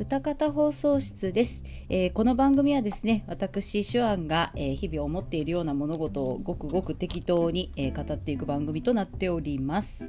[0.00, 10.08] 歌方放送室です、えー、この番組はですね私手腕が、えー、日々思っているような物事をごくごく適当に、えー、語っていく番組となっております、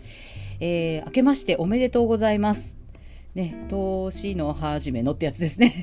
[0.62, 2.81] え明けましておめでとうございます。
[3.34, 5.74] ね、年の初めのってやつですね、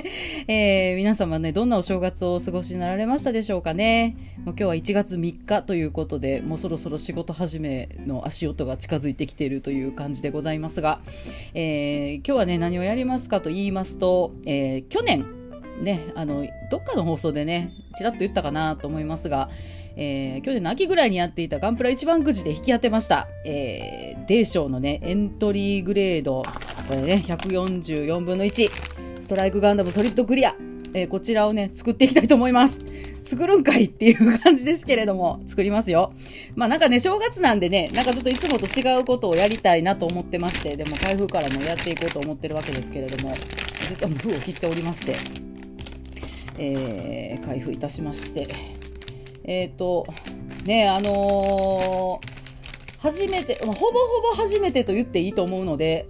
[0.48, 4.16] えー、皆様ね、どんなお正月をお過ごしになられましたでしょうかね。
[4.46, 11.02] もう今日は1月3日ということで、もうそろそろ仕事始めの足音が近づいてきているという感じでございますが、
[11.52, 15.26] えー、今日はね、何をやりますかと言いますと、えー、去年、
[15.82, 19.50] ね、あの、どっかの放送でね、ちらっと言ったかなと思いますが、
[19.96, 23.28] えー、去年の秋ぐらいにやっていたガンプラ一番くじで引き当てました。
[23.44, 28.68] えー、デーショーのね、エントリーグレード、これね、144分の1、
[29.20, 30.54] ストライクガンダムソリッドクリア、
[30.92, 32.78] えー、こちらをね、作っていきたいと思います。
[33.22, 36.12] 作るんかいっていう感じですけれども、作りますよ。
[36.54, 43.34] まあなんかね、正月なんでね、なんかちょっといつもと違うことをやりたいなと思ってまして、でも開封からもやっていこうと思ってるわけですけれども、
[43.88, 45.16] 実はもう封を切っておりまして、
[46.58, 48.46] えー、開封いたしまして、
[49.46, 50.06] えっ、ー、と、
[50.66, 53.86] ね、あのー、初めて、ほぼほ
[54.36, 56.06] ぼ初めてと言っていいと思うので、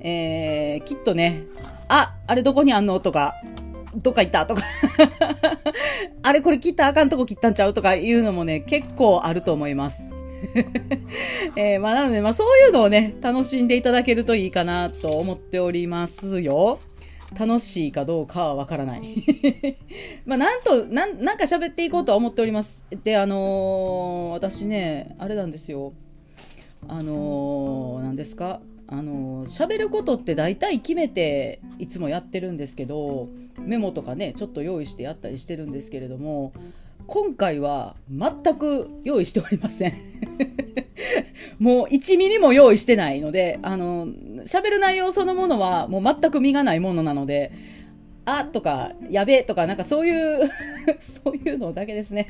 [0.00, 1.42] えー、きっとね、
[1.88, 3.00] あ、あれどこにあんの？
[3.00, 3.34] とか、
[3.96, 4.46] どっか行った？
[4.46, 4.62] とか
[6.22, 7.74] あれこれ切ったあかんとこ切ったんちゃう？
[7.74, 10.02] とかいうのもね、結構あると思います。
[11.56, 16.78] えー、まあなので、まあそういうのをね、楽しんでいただけるといいかなと思っておりますよ。
[17.38, 19.02] 楽しいかどうかはわからない。
[20.24, 22.84] まあ、なんと、なん、なんか喋っていこうとは思っております。
[23.04, 25.92] で、あのー、私ね、あれなんですよ。
[26.86, 28.60] あのー、何ですか？
[28.90, 33.28] あの喋ることって大体決めていつもやってるんですけど
[33.60, 36.54] メモとかねちょっと用意してやったりしてるんですけれども
[37.08, 39.94] 今回は全く用意しておりません
[41.58, 44.06] もう1ミリも用意してないので、あの、
[44.44, 47.50] 喋る内容そのものはもう全く身がないものなので、
[48.26, 50.50] あとか、やべえとか、なんかそういう
[51.00, 52.26] そういうのだけですね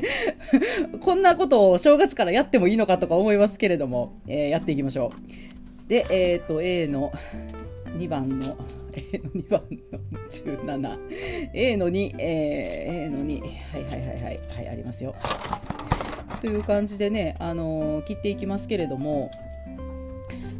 [1.00, 5.88] こんなことを正月からやってもいいのかとか思いますけれども、えー、やっていきましょう。
[5.88, 7.12] で、えっ、ー、と、A の
[7.96, 8.56] 2番の、
[8.92, 9.62] A の2番
[9.92, 10.98] の17、
[11.54, 15.14] A の2、えー、A の2、はいはいはいはい、はい、ありますよ。
[16.40, 19.30] という感じでね、あのー、切っていきますけれども、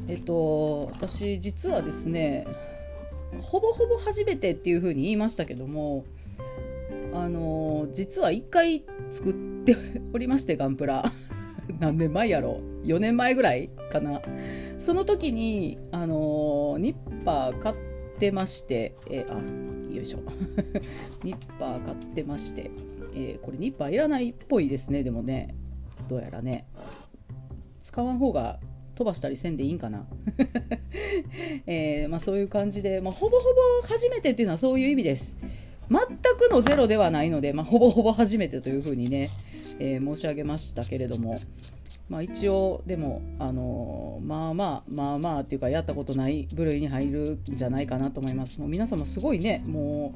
[0.08, 2.46] えっと、私実はですね
[3.40, 6.04] ほぼほぼ初めてっていうふうに言いましたけども
[7.14, 9.32] あのー、実は1回作っ
[9.64, 9.76] て
[10.12, 11.04] おりましてガンプラ。
[11.80, 14.20] 何年前やろ4年前ぐらいかな。
[14.78, 17.74] その時にあの、ニッパー買っ
[18.18, 19.34] てましてえ、あ
[19.94, 20.18] よいしょ。
[21.22, 22.70] ニッパー買ってまして、
[23.14, 25.02] え これニッパーいらないっぽいですね。
[25.02, 25.54] でもね
[26.08, 26.66] どうやらね。
[27.82, 28.58] 使わん方が
[29.00, 30.06] 飛ばしたりせんでいいんかな、
[31.66, 33.44] えー、まあ、そういう感じで、まあ、ほぼほ
[33.82, 35.38] ぼ初めてっていうのはそういう意味です。
[35.90, 39.30] 全くのゼロではないので、まあ、ほぼほぼ初めてというふうにね、
[39.80, 41.38] えー、申し上げましたけれども、
[42.08, 50.14] まあ、一応でも、あのー、まあまあまあまあっていうかやったことない部類に入るんじゃないかなと思いますもう皆様すごいねも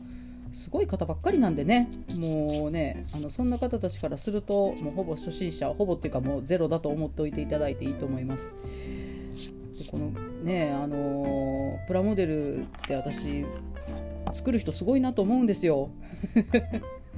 [0.52, 8.56] うすごい方ばっかりなんでねもうねあのそんな方たちからするともうほぼ初心者ほぼっていうかもうゼロだと思っておいていただいていいと思います。
[9.90, 10.10] この
[10.42, 13.44] ねあのプラモデルって私
[14.32, 15.90] 作る人すごいなと思うんですよ。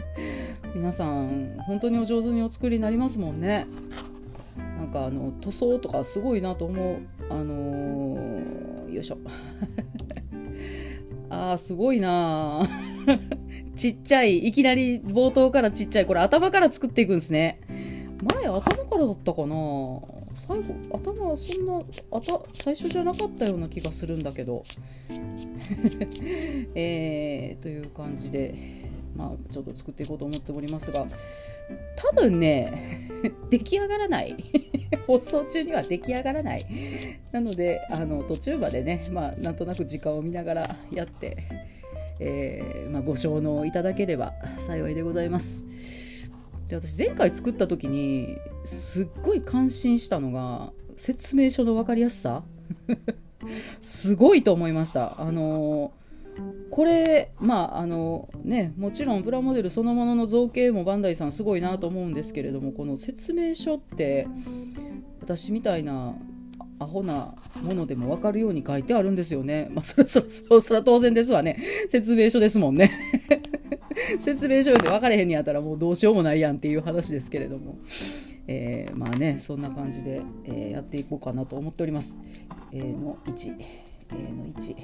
[0.75, 3.67] 皆さん本当にお上手にお作りになりますもんね。
[4.79, 6.97] なんかあの塗装とかすごいなと思う。
[7.31, 9.19] あのー、よいしょ。
[11.29, 12.69] あーすごいな
[13.77, 17.61] ちっちゃい、いきなり冒頭からちっちゃい、これ頭から作っていくんですね。
[18.35, 19.55] 前頭からだったかな
[20.35, 21.81] 最後、頭はそんな、
[22.13, 24.65] あた最初じゃなかったような気がするんだけど。
[26.75, 28.55] えー、という感じで、
[29.17, 31.07] まあ、ちょっと作っていこうと思っておりますが、
[31.97, 33.09] 多分ね、
[33.51, 34.37] 出来上がらない。
[35.07, 36.67] 放送中には出来上がらない。
[37.33, 41.37] なので、あの途中までね、まあ、なんとなく時間を見ながらやって、
[42.21, 45.65] えー、まあ、ご承納いただければ幸いでございます。
[46.69, 52.43] で私前回作った時にすっごい感心したのが説明書の分かりやすさ
[53.81, 55.93] すごいと思いましたあの
[56.71, 64.29] これまああのねもちろんプラモデルそのものの造形もバンダイさんすごいなと思うんですけれどもこの説明書って
[65.21, 66.15] 私みたいな
[66.79, 69.69] アホなものでも分かるように書いてあるんですよね。
[69.73, 71.59] まあ、それそれそそれは当然ですわね。
[71.89, 72.91] 説明書ですもんね。
[74.21, 77.79] 説明書で分かれへんにやったらもうどうしようもないやんっていう話ですけれども。
[78.49, 82.17] えー、まあね、そんな感じで、えー、やっていこうかなと思っております。
[82.73, 83.55] A の1、
[84.13, 84.77] A の1、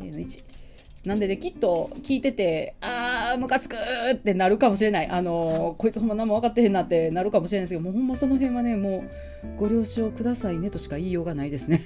[0.00, 0.61] A の1。
[1.04, 5.08] なんでね、きっと聞いてて、あー、ムカつくーってなるかもしれない。
[5.08, 11.80] あのー、こいつほんま何も分かってへんなってなるかもしれないですけど、もうほんまその辺はね、もう、ご了承くださいねとしか言いようがないですね。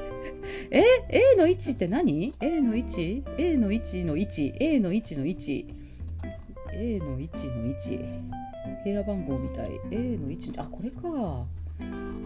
[0.70, 8.44] え ?A の1って何 ?A の 1?A の1の 1?A の1の 1?A の1の1。
[8.84, 9.80] 部屋番号みたい。
[9.90, 11.46] A の1、あ、これか。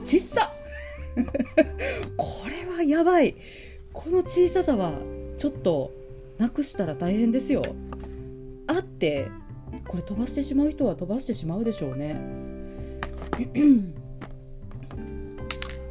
[0.04, 0.52] ちっさ
[2.16, 3.36] これはやばい。
[3.92, 4.98] この小ささは、
[5.36, 5.92] ちょっと、
[6.38, 7.62] なくしたら大変ですよ。
[8.66, 9.30] あって、
[9.86, 12.20] これ飛ばしてしまう人は飛ばしてしまうでしょうね。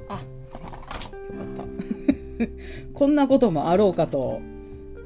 [0.09, 1.65] あ、よかった。
[2.93, 4.41] こんなこともあろうかと、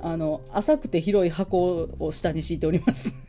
[0.01, 3.15] あの、浅くて広い箱を下に敷いております。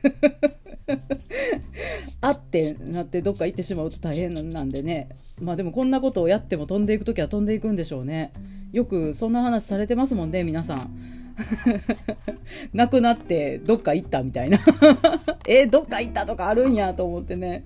[2.20, 5.08] あってなってどっか行ってしまうと大変なんでね。
[5.40, 8.32] まあでもこんなことをやっても飛んでいくときは飛んでいくんでしょうね。
[8.72, 11.21] よくそんな話されてますもんね、皆さん。
[12.72, 14.58] 亡くなってどっか行ったみたいな。
[15.48, 17.64] えどっか行ったとかあるんやと思ってね。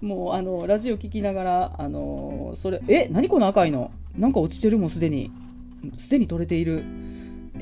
[0.00, 3.90] もうあのラジオ聞きながらあのそれえ何この赤いの？
[4.16, 5.30] なんか落ちてるもんすでに。
[5.96, 6.84] すでに取れている。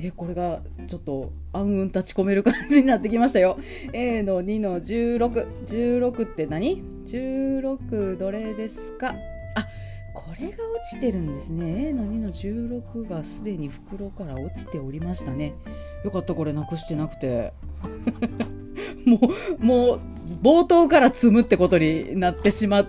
[0.03, 3.59] えこれがちょっと暗雲立ち込める感じになってきましたよ。
[3.93, 9.15] A の2の1616って何 ?16 どれですか？
[10.15, 11.89] これが落ちてるんですね。
[11.89, 15.55] A の2の16がすでに袋から落ちておりましたね。
[16.05, 17.53] よかったこれなくしてなくて。
[19.07, 19.19] も
[19.61, 20.01] うもう
[20.43, 22.87] 冒頭から積むってことになってしまう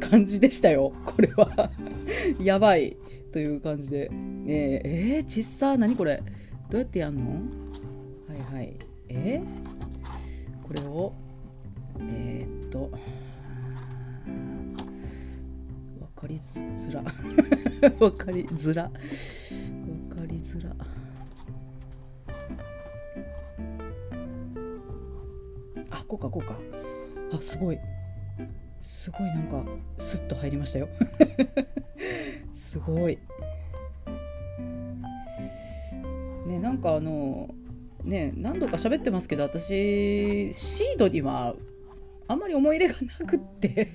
[0.00, 0.92] 感じでしたよ。
[1.04, 1.70] これは。
[2.40, 2.96] やばい。
[3.32, 4.10] という感じで。
[4.46, 6.22] えー、えー、ちっさ何これ？
[6.70, 7.24] どうやってやんの？
[8.28, 8.76] はいはい。
[9.08, 11.12] えー、これを
[12.00, 12.90] えー、っと。
[16.34, 17.02] りづら。
[18.00, 18.84] わかりづら。
[18.84, 18.96] わか
[20.26, 20.74] りづら。
[25.90, 26.58] あこうかこうか。
[27.32, 27.78] あすごい。
[28.80, 29.64] すごいなんか
[29.96, 30.88] スッと入りましたよ。
[32.52, 33.18] すごい。
[36.46, 37.54] ねなんかあの
[38.02, 41.54] ね何度か喋ってますけど私シードには
[42.28, 43.88] あんまり思い入れがなくって。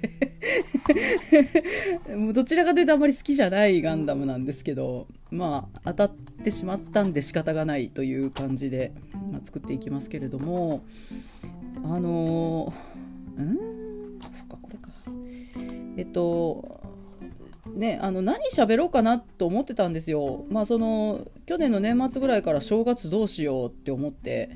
[2.16, 6.12] もうどちらかというとあまり好きじゃないガンダムなんですけどまあ当たっ
[6.44, 8.94] てしまったんで仕方がないという感じで、
[9.32, 10.84] まあ、作っていきますけれども
[11.84, 12.74] あの
[13.38, 13.58] うん
[14.34, 14.90] そっかこれか
[15.98, 16.80] えっと
[17.76, 20.44] ね、あの何喋ろうかなと思ってたんですよ。
[20.50, 24.50] まあその去年の年末ぐらいから正月どうしようって思って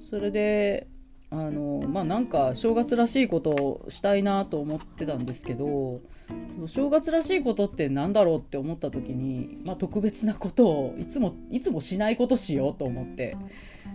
[0.00, 0.86] それで
[1.30, 6.00] あのまあなんか正月らしいことをしたいなと思ってたんですけど
[6.48, 13.36] その正月らしいことって何だろうって思った時に、まあ、特別なことをいつもいつもしないことしようと思って。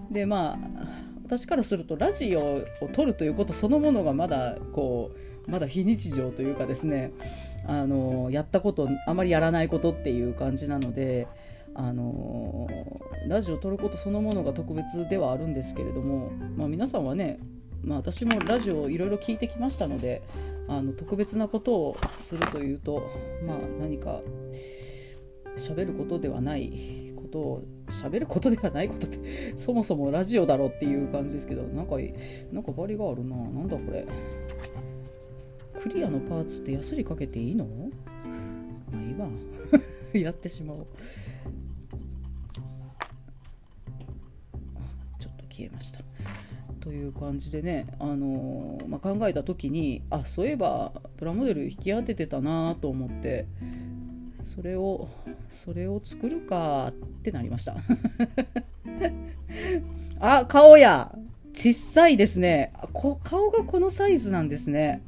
[0.10, 5.12] でまあ私からするとラジオを撮るということそのものがまだこ
[5.48, 7.14] うまだ非日常というかですね
[7.66, 11.28] あのやったことあまりやらないことっていう感じなので
[11.74, 12.68] あの、
[13.28, 17.40] ラジオを撮ることそのものが特別ではあるんですけれども、まあ、皆さんはね、
[17.84, 20.22] まあ、私もラジオをいろいろ聞いてきましたので
[20.68, 23.10] あの特別なことをするというと、
[23.46, 24.22] まあ、何か
[25.58, 29.20] 喋ることではないことを喋ることではないことって
[29.58, 31.96] そもそもラジオだろっていう感じですけどなんか
[32.52, 33.36] なんかバリがあるな。
[33.36, 34.06] なんだこれ。
[35.82, 37.66] クリアのパーツってヤスリかけていいの？
[37.66, 39.28] まあいいわ。
[40.14, 40.86] やってしまおう。
[45.62, 46.00] 消えました。
[46.80, 53.46] という感じでね、あのー、まあ、考えた時にあそういえばプラモデル引き当ててたなと思って
[54.42, 55.08] それを
[55.50, 56.92] それを作るかっ
[57.22, 57.76] てなりました。
[60.20, 61.16] あ顔や
[61.54, 62.74] 小さいですね。
[62.94, 65.04] こ顔がこのサイズなんですね。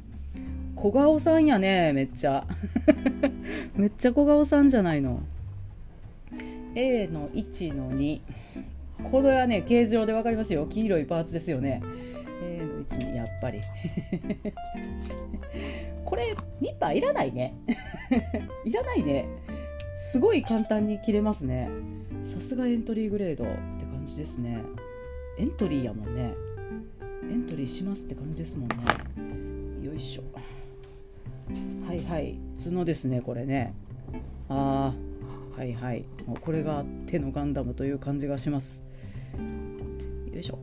[0.76, 2.46] 小顔さんやねめっちゃ。
[3.74, 5.22] めっちゃ小顔さんじゃないの。
[6.76, 8.20] A の1の2
[9.10, 10.66] これはね形状で分かりますよ。
[10.66, 11.82] 黄色いパーツですよね。
[12.42, 13.60] A の位置にやっぱり。
[16.04, 17.54] これニッパーいらないね。
[18.64, 19.26] いらないね。
[20.12, 21.68] すごい簡単に切れますね。
[22.24, 24.58] さすがエントリーグレードって感じですね。
[25.38, 26.34] エントリーやもんね。
[27.30, 28.76] エントリーしますって感じですもんね。
[29.86, 30.22] よいしょ。
[31.86, 32.38] はいはい。
[32.62, 33.74] 角ですねこれね。
[34.48, 34.94] あ
[35.56, 36.04] あはいはい。
[36.26, 38.84] もうこれが手のガンダムという感じがします。
[40.32, 40.58] よいしょ。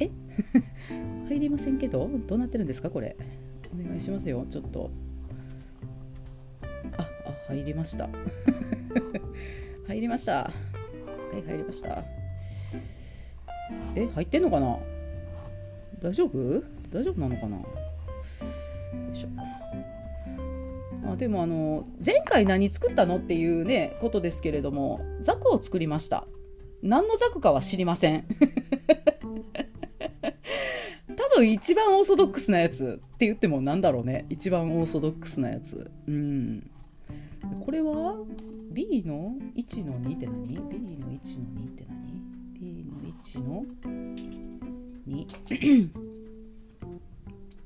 [0.00, 0.10] え？
[1.28, 2.08] 入りませんけど？
[2.26, 2.90] どうなってるんですか？
[2.90, 3.16] これ。
[3.72, 4.44] お願いしますよ。
[4.50, 4.90] ちょっと。
[6.98, 7.08] ああ
[7.48, 8.08] 入りました。
[9.86, 10.32] 入りました。
[10.44, 10.50] は
[11.38, 12.04] い入りました。
[13.94, 14.78] え入ってんのかな？
[16.00, 16.62] 大丈夫？
[16.90, 17.56] 大丈夫なのかな？
[17.58, 17.64] よ
[19.12, 19.28] いしょ。
[21.04, 26.26] あでもあの前回何作ったのっていうねことですけれどもザクを作りました。
[26.82, 28.24] 何のザクかは知りません。
[31.16, 33.00] 多分一番オーソドックスなやつ。
[33.14, 34.24] って言ってもなんだろうね。
[34.30, 35.90] 一番オーソドックスなやつ。
[36.06, 36.70] うん。
[37.64, 38.16] これは
[38.72, 42.22] B の1の2って何 ?B の1の2って何
[42.58, 43.64] ?B の1の
[45.08, 46.19] 2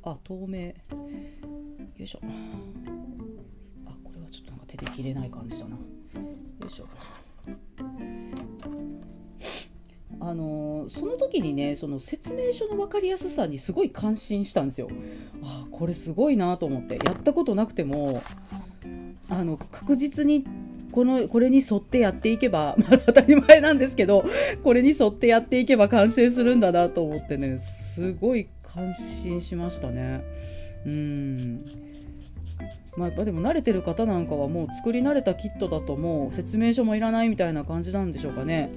[0.05, 0.67] あ透明。
[0.67, 0.75] よ
[1.99, 2.21] いしょ。
[3.87, 5.77] あこれはちょっとなんか手で切れない感じだな。
[5.77, 5.83] よ
[6.67, 6.87] いしょ。
[10.21, 14.89] あのその時にねその説明書の分かりやすさにすごい感心したんですよ。
[15.43, 16.97] あこれすごいなと思って。
[16.97, 18.23] やったことなくても
[19.31, 20.45] あの確実に
[20.93, 24.25] このこれに沿ってやっていけば、 まあ、当たり前なんですけど
[24.63, 30.23] これに沿ってやっていけば完成するんだなと思ってねすごい感心しましたね。
[30.87, 31.65] うん。
[32.97, 38.71] まあ、やっぱでも慣れてる方なんかはもう作り慣れたキットだともう説明書もいらないみたいな感じなんでしょうかね。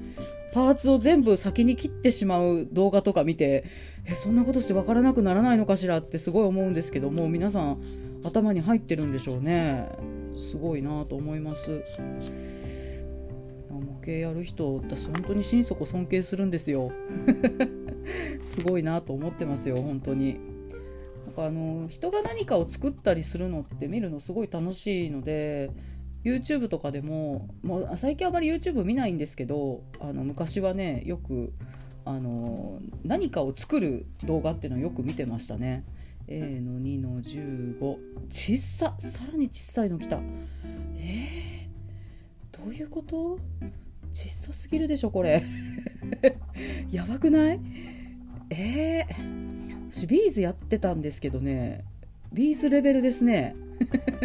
[0.54, 3.66] パーツを全部先に切ってしまう動画とか見て
[4.06, 7.82] えそんなことして分からなくならないのかしらってすごい思うんですけども皆さん
[8.24, 9.88] 頭に入ってるんでしょうね。
[10.38, 11.82] すごいなと思います。
[13.76, 16.92] 模型やる人私本当に心底尊敬するんですよ。
[18.44, 20.40] すごいなと思ってますよ本当に。
[21.26, 25.72] なんかあの人が何かを作ったりするのって見るのすごい楽しいので
[26.24, 31.54] YouTube とかでももう最近あまり YouTube 見ないんですけどあの昔はねよく
[32.06, 35.84] あの何かを作る動画っていうのをよく見てましたね。
[36.30, 37.98] A の2の15
[38.30, 40.20] 小ささらに小さいの来た。
[40.98, 41.57] えー、
[42.52, 43.40] どういうこと？
[44.14, 45.44] 小さすぎるでしょこれ。
[46.90, 47.60] やばくない？
[48.50, 51.84] えー、私ビーズやってたんですけどね。
[52.34, 53.56] ビーズレベルですね。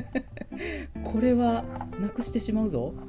[1.04, 1.64] これは
[2.00, 2.94] なくしてしまうぞ。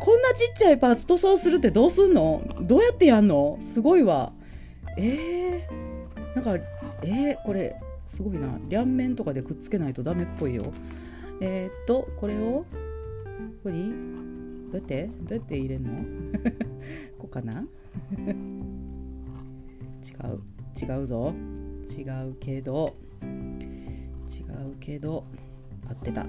[0.00, 2.42] こんなちっちゃいパーツ塗装するってどうすんの？
[2.62, 3.58] どうやってやんの？
[3.60, 4.32] すごいわ。
[4.96, 6.64] えー、なんか
[7.02, 8.58] えー、これすごいな。
[8.68, 10.72] 両面とかでくっつけないとダメっぽいよ。
[11.40, 12.64] えー、っとこれを
[13.62, 13.90] ここに？
[14.70, 15.06] どうやって？
[15.22, 15.90] どうやって入れんの？
[17.18, 17.64] こうかな？
[18.16, 18.22] 違
[20.26, 20.40] う。
[20.80, 21.32] 違うぞ。
[21.96, 22.94] 違うけど。
[23.22, 23.26] 違
[24.70, 25.24] うけど。
[25.88, 26.26] 合ってた。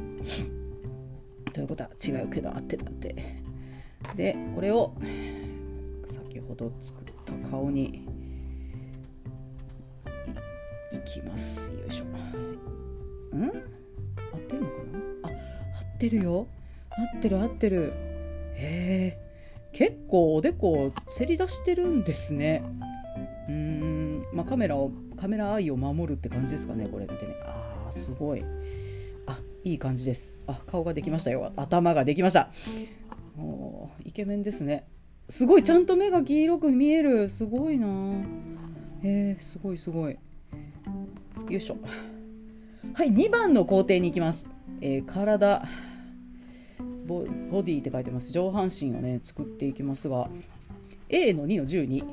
[1.54, 3.16] ということは違うけど合ってたって。
[4.16, 4.94] でこれを
[6.08, 8.06] 先ほど作った顔に
[10.92, 11.72] いいきます。
[11.74, 12.06] よいしょ。
[13.36, 13.44] ん？
[13.46, 15.00] 合ってるのかな？
[15.24, 16.48] あ合ってるよ。
[16.98, 17.94] 合ってる合ってる。
[18.56, 19.26] へえ
[19.72, 22.64] 結構おでこせり出してるんですね。
[23.50, 24.26] うーん。
[24.34, 27.36] まあカメラをカメラアイを守るって感じですかねこれってね。
[27.46, 28.44] あーすごい。
[29.28, 30.42] あいい感じです。
[30.48, 31.52] あ顔ができましたよ。
[31.58, 32.50] 頭ができました。
[33.38, 34.88] おイケメンですね。
[35.28, 37.30] すごいちゃんと目が黄色く見える。
[37.30, 37.88] すごいな。
[39.04, 40.14] へえ、すごいすごい。
[40.14, 40.20] よ
[41.50, 41.78] いしょ。
[42.94, 44.48] はい2番の工程に行きます、
[44.80, 45.64] えー、体。
[47.06, 48.32] ボディって書いてます。
[48.32, 50.30] 上半身をね作っていきますが
[51.10, 52.04] A の2の12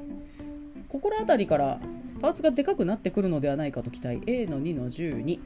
[0.88, 1.80] ここら辺りから
[2.20, 4.20] パーツがでかくなってくるのではないかと期待。
[4.26, 5.40] A の2の12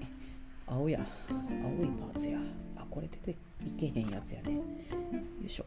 [0.66, 1.00] 青や。
[1.30, 2.38] 青いパーツや。
[2.76, 3.30] あこれ出て
[3.66, 4.56] いけへんやつやね。
[4.56, 4.62] よ
[5.46, 5.66] いしょ。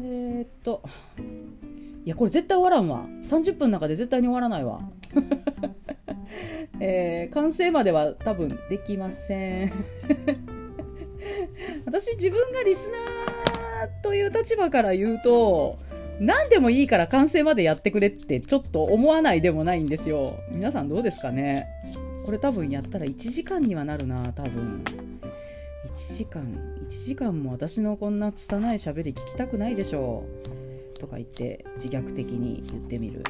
[0.00, 0.82] えー、っと。
[2.04, 3.06] いやこれ絶対終わらんわ。
[3.22, 4.80] 30分の中で絶対に終わらないわ。
[6.80, 9.72] えー、完成までは多分できません。
[11.94, 15.78] 私自分がリスナーという立場から言うと
[16.18, 20.40] 何でもいいから完成までやってくれってちょっと思わないでもないんですよ。
[20.50, 21.68] 皆さんどうですかね？
[22.26, 24.82] これ多分やったら1時間にはなるな多分。
[25.86, 26.42] 1時間。
[26.82, 30.24] 1時間も私のこんな拙い喋り聞きたくないでしょ
[30.96, 30.98] う。
[30.98, 33.22] とか言って自虐的に言ってみる。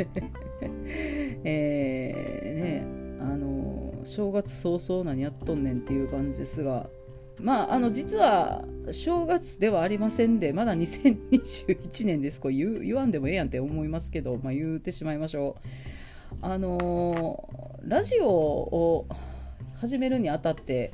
[1.44, 6.88] えー、ねあの正月早々何やっとんねんっていう感じですが。
[7.40, 12.40] まああの実は正月ではありませんでまだ2021年です。
[12.40, 16.36] これ言わんでもええやんって思いますけど、まあ、言うてしまいましょう。
[16.40, 17.48] あの
[17.82, 19.06] ラジオを
[19.80, 20.92] 始めるにあたって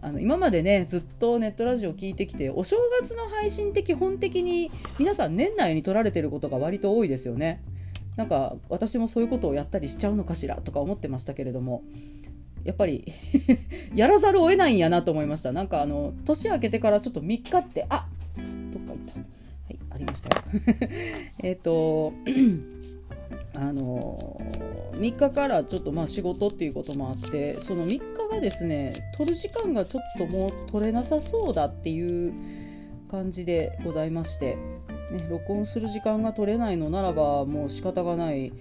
[0.00, 7.62] あの今までねずっとネットラジオを聞いてきてお正月の配信って基本的に皆さん年内に撮られてることが割と多いですよね。
[8.16, 11.84] なんか私もそういうことをやったりしちゃうのかしらとか思ってましたけれども
[12.68, 13.02] やっぱり
[13.96, 15.52] やらざるを得ないんやなと思いました。
[15.52, 18.06] なんかあの年明けてからちょっと3日ってあ
[18.36, 19.14] どっか行った。
[19.14, 19.24] は
[19.70, 20.44] いありましたよ。
[21.42, 22.12] えっと
[23.56, 24.38] あの
[24.96, 32.34] 3日からちょっとまあ仕事っていうこともあってその3日がですね取る時間がちょっともう取れなさそうだっていう
[33.10, 34.58] 感じでございまして、
[35.10, 38.52] ね、録音する時間が取れないのならばもう仕方がない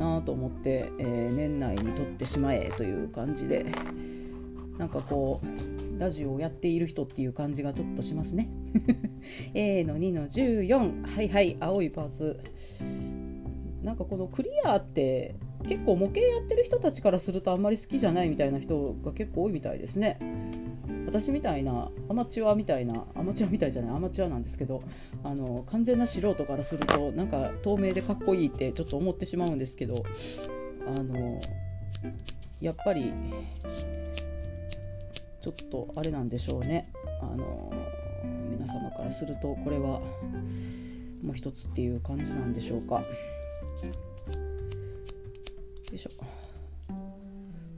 [0.00, 3.66] なと思って、えー、年内に撮ってしまえという感じで
[4.78, 8.48] なんかこうラジオをやっている人っていう感じがちょっとしますね。
[9.54, 12.40] A の2の14はいはい青いパーツ。
[13.84, 15.36] なんかこのクリアって
[15.68, 20.18] 結構模型やってる人たちからするとあんまり好きじゃないみたいな人が結構多いみたいですね。
[21.06, 24.82] 私みたいなアマチュアみたいなアマチュアみたいじゃないアマチュアなんですけど
[25.22, 30.04] あの完全な素人からするとなんか透明でかっこいいってちょっと思ってしまうんですけど
[30.86, 31.40] あの
[32.60, 33.12] やっぱり
[35.40, 37.72] ちょっとあれなんでしょうねあの
[38.50, 40.00] 皆様からするとこれは
[41.22, 42.96] もう一つっていう感じなんでしょうか。
[45.94, 46.43] よいしょ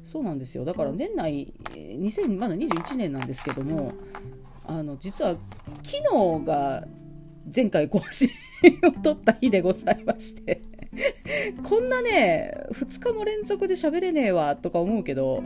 [0.06, 0.64] そうなんですよ。
[0.64, 3.92] だから年内2000まだ21年なんですけども
[4.64, 5.36] あの実は
[5.82, 6.86] 昨日が
[7.54, 8.28] 前回更新
[8.84, 10.62] を取った日でございまして
[11.68, 15.42] こんなね2日も連続で喋れねえわとか思うけど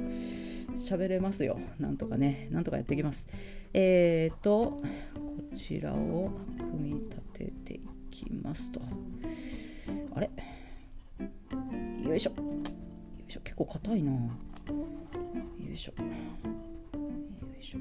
[0.76, 1.59] 喋れますよ。
[1.79, 3.26] なんとかねなんとかやっていきます。
[3.73, 4.76] えーと
[5.14, 8.83] こちらを組み立てていきますと。
[10.14, 10.31] あれ？
[12.07, 12.31] よいしょ。
[12.31, 12.37] よ
[13.29, 13.40] いしょ。
[13.40, 14.12] 結構硬いな
[14.71, 15.93] よいしょ。
[16.03, 16.09] よ
[17.61, 17.79] いしょ。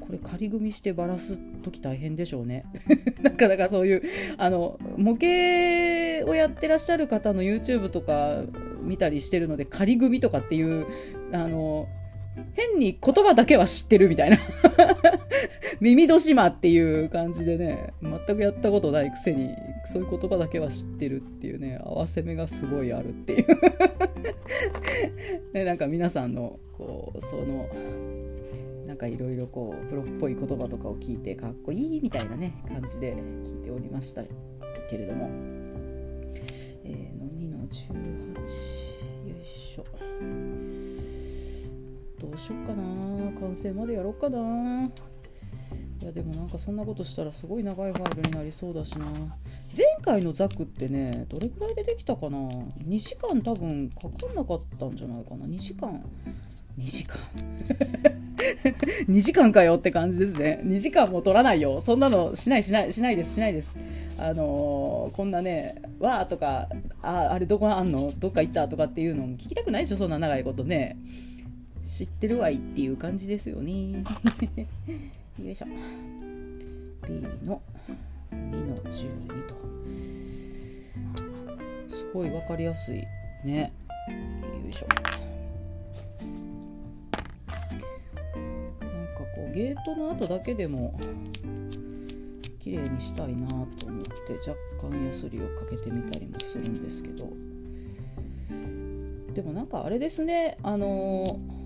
[0.00, 2.64] これ仮組みしてバラす時大変でしょうね。
[3.22, 4.02] なかだかそういう
[4.36, 8.42] あの模型をやってらっしゃる方の YouTube とか
[8.82, 10.86] 見たりしてるので仮組みとかっていう
[11.32, 11.88] あの
[12.54, 14.38] 変に言葉だけは知ってるみたいな。
[15.80, 19.50] 耳戸島っていう感じでね全くやったことないくせに
[19.84, 23.46] そういう言葉だけは知ってるっていうね合わせ目がすごいあるっていう。
[25.52, 27.68] ね、なんか皆さんのこうその
[28.86, 34.22] なんかいろいろこうプロっぽい言葉とかを聞いてかっこいいみたいなね感じで聞いておりました
[34.88, 35.28] けれども、
[36.84, 38.92] えー、の2の18
[39.28, 39.84] よいしょ。
[42.20, 43.40] どうしよっかな。
[43.40, 44.90] 完成までやろうかな。
[46.02, 49.06] いやでもなんかそんなことしたらすごい長いファイルになりそうだしな。
[49.76, 55.46] 前回のザクってねどれくらいでできたかな？2時間多分かかんなかったんじゃないかな。
[55.46, 56.04] 2時間。
[56.76, 57.16] 2時間。
[59.08, 60.60] 2時間かよって感じですね。
[60.64, 61.80] 2時間も取らないよ。
[61.80, 63.76] そんなのしないしないしないですしないです。
[64.18, 66.68] あのー、こんなねわーとか
[67.00, 68.12] ああれどこあんの？
[68.18, 69.96] どっか行ったとかっていうのも聞きたくないでしょ？
[69.96, 70.96] そんな長いことね。
[71.84, 74.04] 知ってるわいっていう感じですよね。
[75.40, 75.66] よいしょ。
[77.06, 77.14] B
[77.46, 77.62] の
[78.30, 79.54] 2の12と。
[81.88, 83.02] すごい分かりやすい
[83.42, 83.72] ね。
[84.62, 84.86] よいしょ。
[88.84, 91.00] なんかこうゲートの後だけでも
[92.58, 93.66] 綺麗にしたいなと思っ
[94.04, 94.54] て若
[94.90, 97.30] 干ヤスリをかけてみたりもするんですけど。
[99.32, 101.61] でもなんかあれですねあのー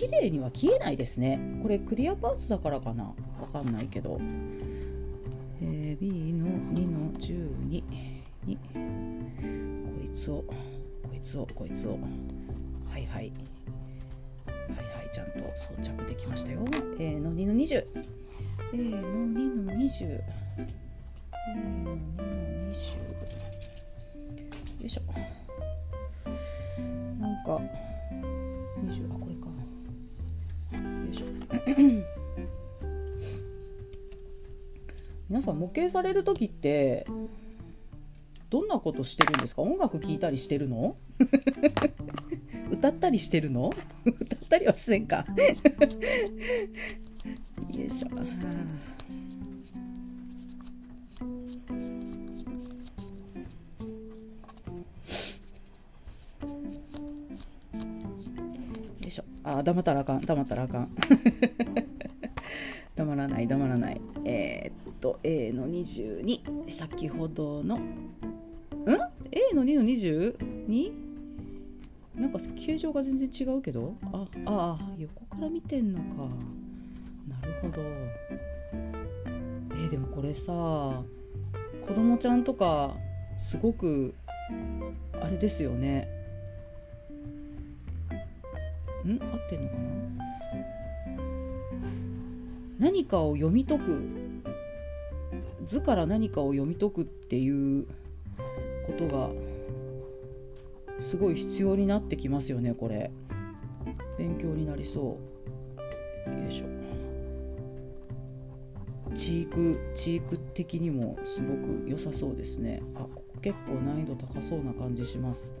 [0.00, 1.38] 綺麗には消えないですね。
[1.60, 3.04] これクリアパーツだからかな。
[3.38, 4.18] わかんないけど、
[5.60, 7.84] えー、B の2の12
[8.46, 10.36] にこいつを。
[10.36, 10.54] こ
[11.14, 11.46] いつを。
[11.54, 11.98] こいつを。
[12.88, 13.08] はいはい。
[13.08, 15.10] はいはい。
[15.12, 16.64] ちゃんと装着できましたよ。
[16.98, 17.84] A の2の 20A
[18.72, 20.22] の2の 20A
[21.54, 22.00] の2の
[22.72, 22.88] 20
[24.80, 25.02] よいしょ。
[27.20, 27.60] なんか
[35.28, 37.06] 皆さん模型される時って
[38.48, 39.62] どんなことしてるんですか？
[39.62, 40.96] 音楽聴いたりしてるの？
[42.70, 43.72] 歌ったりしてるの？
[44.04, 45.24] 歌ったりはしせんか？
[47.78, 48.08] よいしょ。
[59.44, 60.20] あ黙ったらあかん。
[60.20, 60.88] 黙ったらあかん。
[62.96, 63.46] 黙らない。
[63.46, 64.00] 黙らない。
[64.24, 67.76] えー、っと A の22先ほどの。
[67.76, 67.80] ん
[69.30, 70.92] ？A の2の 22?
[72.16, 73.94] なんか形状が全然違うけど。
[74.12, 76.28] ああ横から見てんのか。
[77.28, 77.82] なるほど。
[79.72, 80.52] えー、でもこれさ
[81.86, 82.94] 子供ちゃんとか
[83.38, 84.14] すごく
[85.20, 86.19] あれですよね。
[89.04, 89.18] ん？
[89.20, 89.82] 合ってんのかな？
[92.78, 94.02] 何かを読み解く。
[95.66, 97.86] 図から何かを読み解くっていう
[98.86, 99.30] ことが
[100.98, 103.12] すごい必要になってきますよねこれ。
[104.18, 105.18] 勉強になりそ
[106.26, 106.30] う。
[106.42, 106.66] よいしょ。
[109.14, 112.82] チークチーク的にもすごく良さそうですね。
[112.94, 115.54] あここ結構難易度高そうな感じします。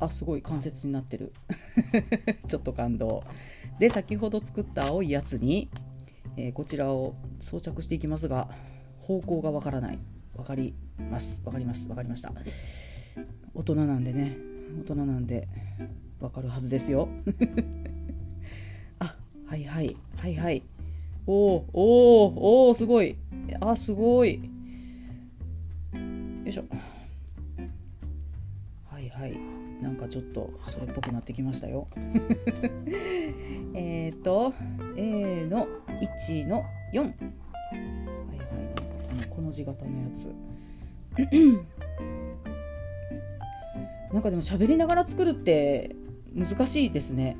[0.00, 1.32] あすごい関節になってる。
[2.48, 3.24] ちょっと感動。
[3.78, 5.68] で先ほど作った青いやつに、
[6.36, 8.50] えー、こちらを装着していきますが
[9.00, 9.98] 方向がわからない。
[10.36, 10.74] わかり
[11.10, 11.42] ます。
[11.44, 11.88] わかります。
[11.88, 12.32] わかりました。
[13.54, 14.36] 大人なんでね。
[14.80, 15.48] 大人なんで
[16.20, 17.08] わかるはずですよ。
[18.98, 19.96] あはいはい。
[20.16, 20.62] はいはい。
[21.26, 23.16] おおおおすごい。
[23.60, 24.34] あすごい。
[24.34, 24.40] よ
[26.46, 26.64] いしょ。
[28.86, 29.57] はいはい。
[29.82, 31.86] なんかちょっとそれっぽくなってきましたよ。
[33.74, 34.52] えっと
[34.96, 35.68] A の
[36.00, 37.54] 1の4はいはいな
[38.64, 40.32] んかこのこの字型のやつ。
[44.12, 45.94] なんかでも喋りながら作るって
[46.34, 47.36] 難しいですね。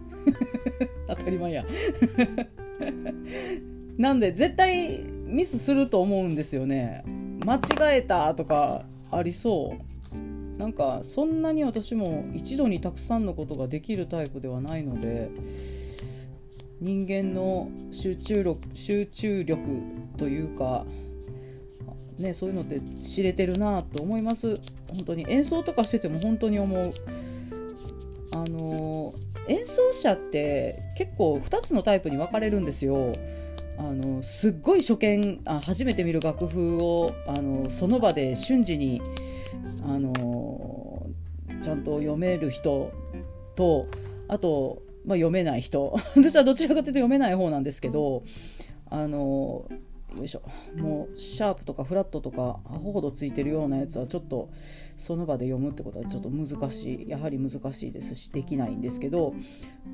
[1.08, 1.64] 当たり前や。
[3.96, 7.02] なんで絶対ミスすると思うんですよね。
[7.44, 9.82] 間違えたとかありそう。
[10.58, 15.30] なんかそんなに私も一度にたくさんのことができるタイプではないので
[16.80, 19.62] 人間の集中力集中力
[20.16, 20.84] というか
[22.18, 24.60] ね、そういうのって知れてるなと思います。
[24.88, 25.24] 本当に。
[25.28, 26.92] 演奏とかしてても本当に思う。
[28.34, 29.14] あの
[29.48, 33.14] 演奏者って結構2つのタイプに分かれるんですよ。
[33.78, 39.00] あのすっごい初見あ初めて見る楽譜をあのその場で瞬時に
[39.88, 41.06] あの
[41.62, 42.92] ちゃんと読める人
[43.56, 43.86] と
[44.28, 45.96] あと、まあ、読めない人。
[46.14, 48.22] 私はどちらかというと読めない方なんですけど
[48.90, 49.66] あの
[50.16, 50.42] よいしょ。
[50.80, 54.50] もうシャープとかフラットとかアホほどついてるようなやつはちょっと
[54.98, 59.32] その場で読むってことはちょっと難しいやはり難しいですしできないんですけど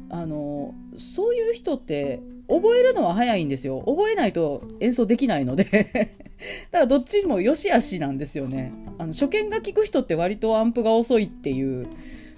[0.09, 3.83] あのそういう人って覚えるのは早いんですよ。
[3.87, 5.65] 覚えないと演奏できないので。
[6.71, 8.73] だからどっちも良し悪しなんですよね。
[8.99, 11.87] あの初見が聞く人って割とアンプが遅いっていう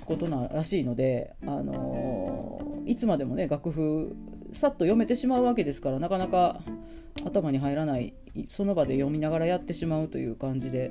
[0.05, 4.15] ことならしいので、あのいつまでもね楽譜
[4.53, 6.61] さっと読めてしまうわけですからなかなか
[7.25, 8.15] 頭に入らない
[8.47, 10.91] その場で読みながらやってしまうという感じで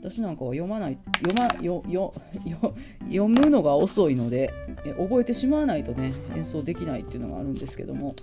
[0.00, 2.12] 私なんかは読まない読まよよ
[3.06, 4.52] 読むのが遅いので
[4.84, 8.14] え覚えてしまわないとね演奏できないっていうのがあるんですけども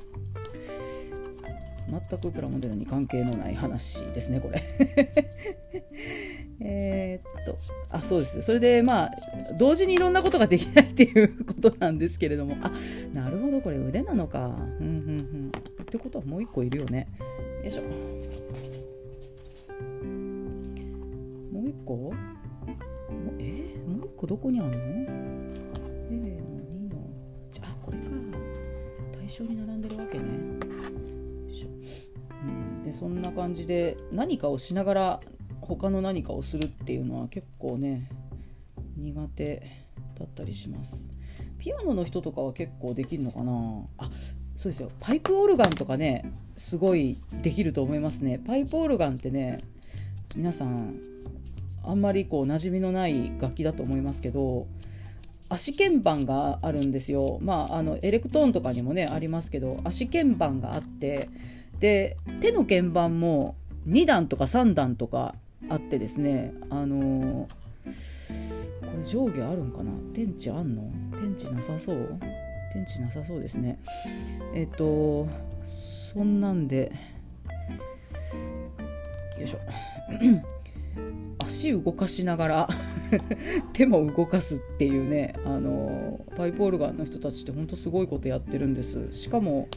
[2.09, 4.63] 全くプラモデルに関係のない話ですねこれ。
[6.65, 7.57] えっと
[7.89, 8.41] あそうです。
[8.41, 9.11] それでまあ
[9.59, 12.71] 同時にいろんなことができないっていうことなんですけれどもあ
[13.13, 14.47] なるほどこれ腕なのか。
[14.79, 15.51] うんうんうん。
[15.81, 17.07] ってことはもう一個いるよね。
[17.63, 17.83] よいしょ。
[21.53, 22.13] もう一個？
[23.39, 23.41] え？
[23.41, 26.97] ー、もう一個どこにあるの？A の2の。
[27.49, 28.03] じゃあこれか。
[29.17, 30.25] 対象に並んでるわけね、
[32.45, 35.21] うん、でそんな感じで何かをしながら
[35.61, 38.09] 他の何かをするっていうのは結構ね
[38.97, 39.63] 苦手
[40.19, 41.09] だったりします。
[41.59, 43.87] ピアノの人とかは結構できるのかな。
[43.99, 44.09] あ
[44.57, 44.91] そうですよ。
[44.99, 48.39] パイプオルガンとかねすごいできると思いますね。
[48.45, 49.57] パイプオルガンってね
[50.35, 50.95] 皆さん
[51.83, 54.67] あんまりこう馴染みのない楽器だと思いますけど
[55.49, 57.39] 足鍵盤があるんですよ。
[57.41, 61.29] まああのエレクトーンとかにもねありますけど足鍵盤があって
[61.79, 63.55] で手の鍵盤も
[63.87, 65.35] 2段とか3段とか
[65.69, 69.91] あってですねあのー、これ上下あるんかな？
[70.13, 70.89] 電池あんの？
[71.17, 72.19] 電池なさそう？
[72.73, 73.77] 天地なさそうですね。
[74.55, 75.27] えっ、と
[76.13, 76.91] そんなんで。
[79.39, 79.59] よいしょ。
[81.45, 82.69] 足動かしながら
[83.73, 89.11] 手も動かすっていうねあのパイプオルガンの人たちってほんとすごいことやってるんです。
[89.11, 89.67] しかも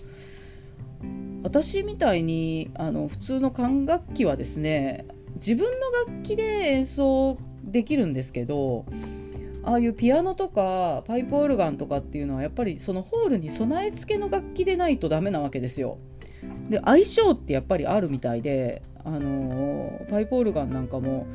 [1.42, 8.84] 私みたいにあの普通の管楽器はですね自分の楽器で演奏できるんですけど
[9.62, 15.98] ああいうピアノとかパイプオルガンとかっていうのはやっぱりそのホールに備え付けの楽器でないとダメなわけですよ。
[16.70, 21.26] で相性ってやっぱりあるみたいで、あのー、パイプオルガンなんかも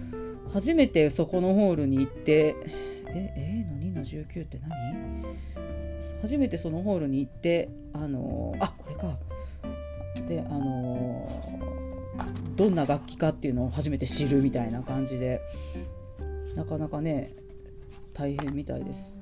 [0.51, 2.55] 初めてそこのホールに行って
[3.07, 5.25] ええの2の19って何？
[6.21, 9.17] 初めてそのホールに行ってあのー、あこれか。
[10.27, 15.41] であのー、どんな楽器かっていうのを初めて知るみたいな感じで
[16.55, 17.33] なかなかね
[18.13, 19.19] 大変みたいです。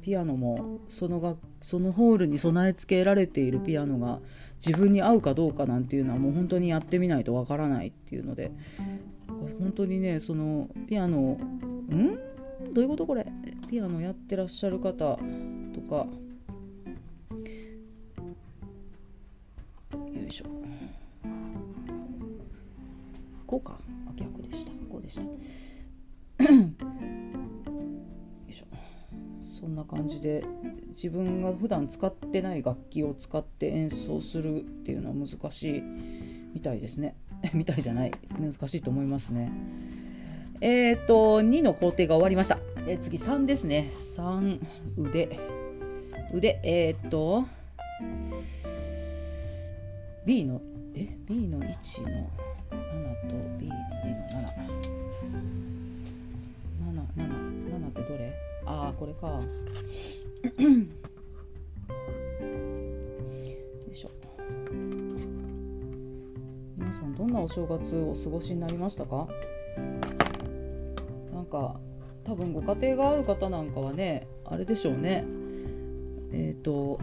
[0.00, 4.20] ピアノもそのがそのホールに備え付けられているピアノが
[4.64, 8.50] 自分に合うかどうかなんていうのはもう本当にやってみないとわからないっていうので
[9.58, 12.18] 本当にねそのピアノん？
[12.72, 13.26] どういうことこれ？
[13.68, 15.20] ピアノやってらっしゃる方と
[15.88, 16.06] か。
[19.92, 20.46] よいしょ。
[23.46, 23.78] こうか。
[24.16, 24.70] 逆でした。
[24.88, 25.22] こうでした。
[25.22, 25.28] よ
[28.48, 28.66] いしょ。
[29.42, 30.44] そんな感じで
[30.88, 35.82] 自分が普段使ってない楽器を使って演奏するっていうのは難しい
[36.54, 37.16] みたいですね。
[37.52, 38.12] みたいじゃない。
[38.38, 39.50] 難しいと思いますね。
[40.60, 42.58] えっ、ー、と2の工程が終わりました。
[42.86, 43.90] え次3ですね。
[44.16, 44.60] 3
[44.96, 45.38] 腕。
[46.32, 47.44] 腕えっ、ー、と
[50.24, 50.60] B の
[50.94, 52.30] え？B の1の
[59.04, 59.28] これか。
[59.28, 59.42] よ
[63.92, 64.10] いしょ。
[66.78, 69.28] 皆さんどんなお正月お過ごしになりましたか？
[71.34, 71.78] なんか
[72.24, 75.26] 多分ご家庭がある方なんかはねあれでしょうね。
[76.32, 76.98] えっ、ー、と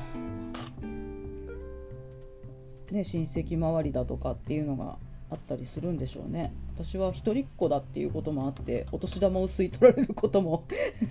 [2.90, 4.98] ね、親戚周りだとかっていうのが
[5.30, 6.52] あったりするんでしょうね。
[6.76, 10.66] 私は一人っ子だっていうこともあってお年玉を吸い取られることも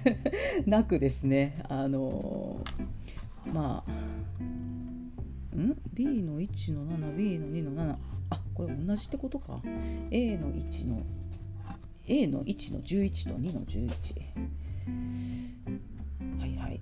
[0.66, 1.62] なくですね。
[1.68, 2.64] あの、
[3.52, 3.90] まあ
[5.56, 7.96] ん？B の1の 7B の2の7
[8.30, 9.62] あこれ同じってことか。
[10.10, 11.02] A の1の
[12.06, 14.20] A の1の11と2の11
[16.40, 16.80] はいはい。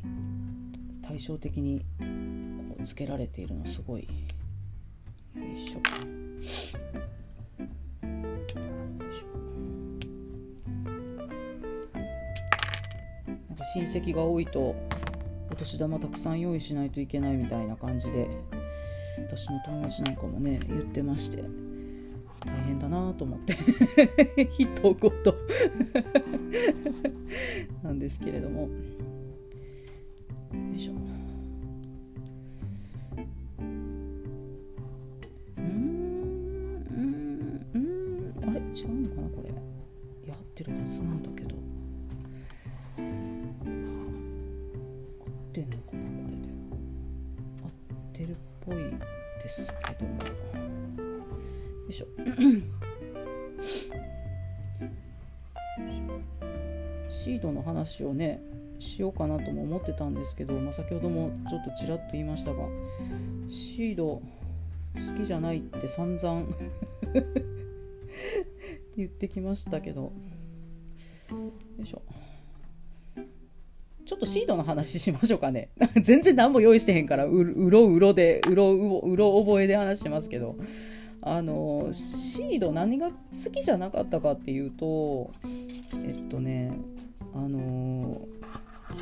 [1.03, 4.03] 対照的にこうつけられているのすごい。
[4.03, 4.09] よ
[5.57, 5.81] いしょ。
[13.59, 14.77] か親戚が多いと
[15.51, 18.29] お年玉たくさん用意しないといけないみたいな感じで
[19.19, 21.43] 私の友達なんかもね言ってまして
[22.47, 23.55] 大変だなと思って
[24.51, 24.95] 一言。
[27.83, 28.63] なんですけれども。
[28.63, 28.69] よ
[30.75, 30.93] いしょ。
[38.43, 38.61] あれ？
[38.73, 39.51] 違うのかなこれ。
[40.29, 41.38] やってるはずなんだけど。
[48.69, 48.77] ぽい
[49.43, 50.13] ですけどよ
[51.89, 52.07] いしょ。
[57.09, 58.43] シードの話をね
[58.79, 62.65] しようかなとも思ってたんですけど、まあ、先ほどもちょっとちらっと言いましたが
[63.49, 64.23] シード好
[65.17, 66.47] きじゃないって散々
[68.97, 70.13] 言ってきましたけど。
[71.31, 72.03] よいしょ。
[74.09, 75.69] ちょっとシードの話しましょうかね。
[76.01, 80.57] 全然何も用意してへんからうろうろでうろうろ覚えで話してますけど。
[81.21, 83.15] あのシード何が好
[83.51, 85.33] きじゃなかったかっていうと
[86.07, 86.73] えっとね
[87.35, 88.21] あの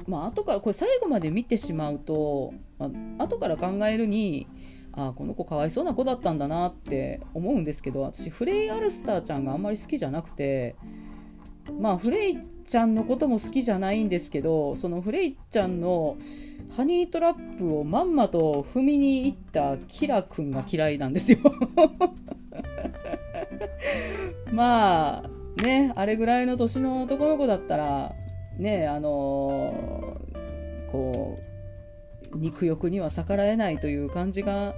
[0.08, 4.46] まあ後からこれ最後まで見てしまうと、まあ後から考えるに
[4.92, 10.74] あこの子かわいそうな子だったんだなって思うんですけど私フレイ・アルスターちゃんがあんまり好きじゃなくて
[11.72, 16.16] まあフレイちゃんのことも好きじゃないんですけどそのフレイちゃんの
[16.76, 21.38] ハニートラップをまんまと踏みに行ったキラ君が嫌いなんですよ。
[24.52, 28.14] まあねあれぐらいの年の男の子だったら
[28.58, 31.38] ねあのー、こ
[32.32, 34.74] う肉欲には逆らえないという感じが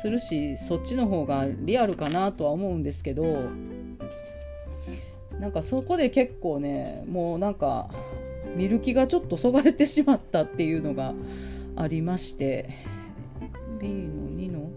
[0.00, 3.50] するしそっちの方がリアルかなとは思うんですけど
[5.40, 7.88] なんかそこで結構ねもうなんか
[8.54, 11.14] 見る気がちょっとそがれてしまったっていうのが
[11.76, 12.68] ありまして。
[13.80, 14.70] B の2の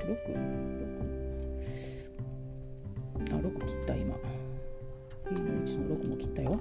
[0.00, 0.14] 6?
[3.30, 4.16] あ6切った今。
[5.30, 6.58] B の1の6も切ったよ。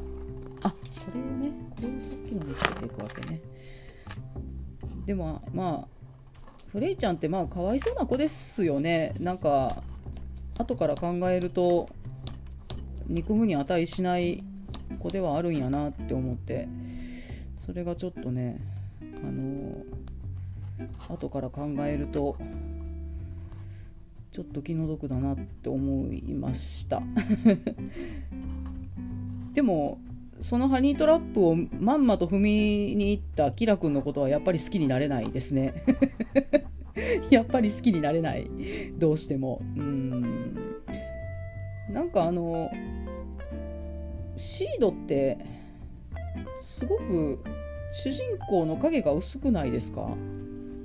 [0.62, 0.76] あこ
[1.16, 3.42] れをねこれをさっきのにつけていくわけね。
[5.08, 5.88] でもまあ
[6.72, 9.16] フレイちゃんってまあかわいそうな子ですよね。
[9.20, 9.82] なんか
[10.60, 11.90] 後から考えると
[13.08, 14.44] 憎むに値しない
[15.00, 16.68] 子ではあるんやなって思って
[17.56, 18.60] それがちょっとね
[19.24, 19.84] あの
[21.10, 22.38] 後から考えると
[24.32, 27.04] ちょっと気の毒だなって思いました。
[29.54, 30.00] でも
[30.40, 35.84] そのハニートラップをまんまと踏みに行ったキラ君のことはやっぱり好きになれないですね。
[37.30, 38.50] やっぱり好きになれない。
[38.98, 39.62] どうしても。
[39.78, 40.73] うん。
[41.94, 42.70] なんかあの
[44.36, 45.38] シードって
[46.58, 47.40] すごく
[47.92, 50.10] 主人公の影が薄くないですか？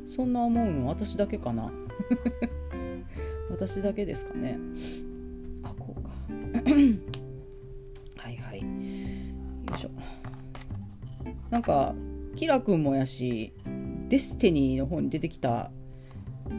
[0.07, 1.73] そんな思うの私だけかな？
[3.51, 4.59] 私だけですかね？
[5.62, 6.11] あこうか。
[8.23, 8.61] はいはい。
[8.61, 8.66] よ
[9.75, 9.90] いしょ。
[11.51, 11.94] なんか
[12.37, 13.55] キラ君もやし
[14.11, 15.71] デスティニーの方に出てきた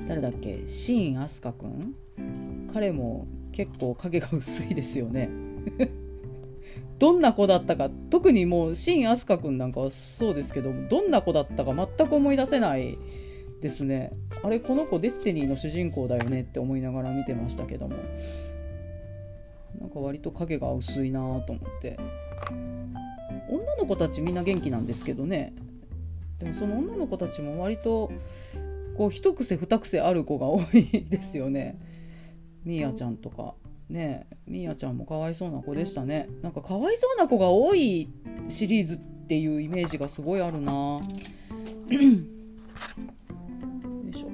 [0.08, 0.64] 誰だっけ？
[0.68, 1.94] シーン・アスカ君？
[2.74, 5.30] 彼も結構影が薄いですよね。
[7.00, 12.98] どんな子だったか特にもうシーン・アスカ君なんかはそうですけどどんな子だったか全く思い出せない
[13.62, 14.12] ですね。
[14.44, 17.96] あれこの子デスティニーの主人公だよねって思いながら見てましたけども。
[19.80, 21.98] なんか割と影が薄いなと思って。
[23.50, 25.54] 女の子たちみんな元気なんですけどね。
[26.40, 28.12] でもその女の子たちも割と
[28.96, 31.80] こう一癖二癖ある子が多いですよね。
[32.66, 33.54] みーやちゃんとか。
[33.90, 36.30] ねみーやちゃんもかわいそうな子でしたね。
[36.42, 38.10] なんかかわいそうな子が多い
[38.48, 40.72] シリーズっていうイメージがすごいあるな。
[40.74, 41.00] よ
[44.10, 44.30] いしょ。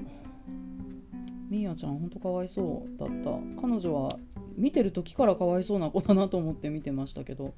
[1.49, 3.61] みーやちゃんほんとかわいそうだった。
[3.61, 4.17] 彼女は
[4.57, 7.53] 見てる時からかわいそうな子だなと思って見てましたけど。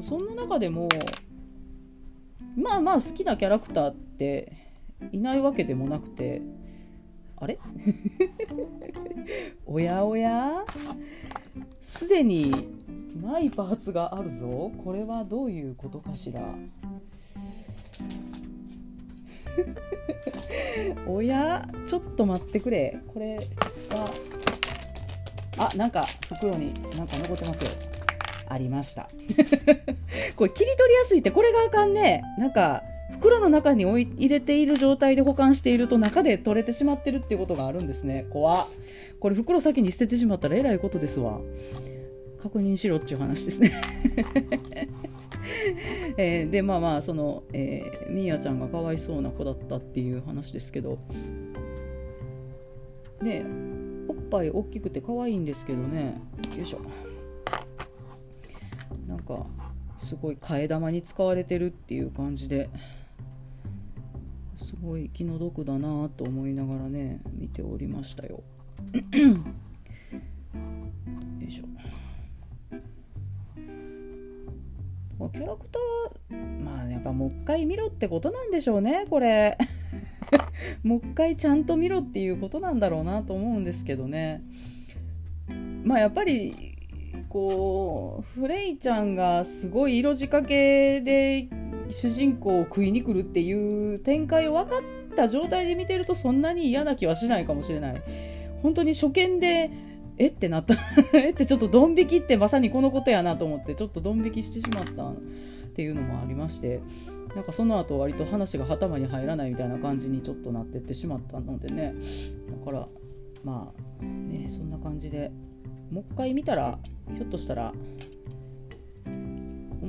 [0.00, 0.88] そんな中でも
[2.56, 4.52] まあまあ好きなキャラクターって
[5.12, 6.42] いないわけでもなくて
[7.40, 7.58] あれ？
[9.66, 10.64] おやおや。
[11.82, 12.50] すでに
[13.20, 14.70] ないパーツがあるぞ。
[14.84, 16.42] これはどういうことかしら？
[21.06, 21.66] おや？
[21.86, 22.98] ちょっと待ってくれ。
[23.12, 23.36] これ
[23.90, 24.12] は
[25.58, 27.70] あなんか袋になんか残ってますよ。
[28.48, 29.08] ありました。
[30.36, 32.22] これ切り取りやすいってこれがあかんね。
[32.38, 38.26] なんか袋の中に置い入れている状態で保管していると中で取れてしまってるっていうことがあるんですね。
[38.30, 38.66] 怖
[39.18, 41.40] これ袋先に捨ててしまったらえらいことですわ。
[42.38, 43.72] 確認しろっていう話ですね。
[46.16, 50.98] えー、でまあまあその、えー、みーやちゃんがかわいそうな子だったっていう話ですけど。
[53.22, 53.44] ね
[54.08, 56.18] おっぱい大きくて可愛いんですけどね。
[56.56, 56.80] よいしょ。
[59.06, 59.46] なんか
[59.96, 62.70] すごい替え玉に使われてるっていう感じで。
[64.60, 68.42] すごい気の毒だなと思いながらね見ておりましたよ。
[68.92, 69.02] よ
[71.48, 71.64] いしょ。
[75.32, 79.56] キャラクターまあやっぱもう一回見ろってことなんでしょうねこれ。
[80.84, 84.42] もう一回ちゃんと見ろっていうことなんだろうなと思うんですけどね。
[85.84, 86.76] まあやっぱり
[87.30, 91.48] こうフレイちゃんがすごい色仕掛けで
[91.90, 94.82] 主人公を食いに来るっていう展開を分かっ
[95.16, 98.02] た状態で見てるとそんなに嫌な気はしないかもしれない。
[98.62, 99.70] 本当に初見で
[100.18, 100.74] えってなった。
[101.18, 105.16] えってちょっとドン引きってまさにこのことやなと思ってちょっとドン引きしてしまったっ
[105.74, 106.80] ていうのもありまして。
[107.34, 111.94] なんかその後割と話が頭に入らないみたいな感じにちょっとなってってしまったのでね。
[112.50, 112.88] だから
[113.44, 115.30] まあねそんな感じで
[115.90, 116.78] もう一回見たら
[117.14, 117.72] ひょっとしたら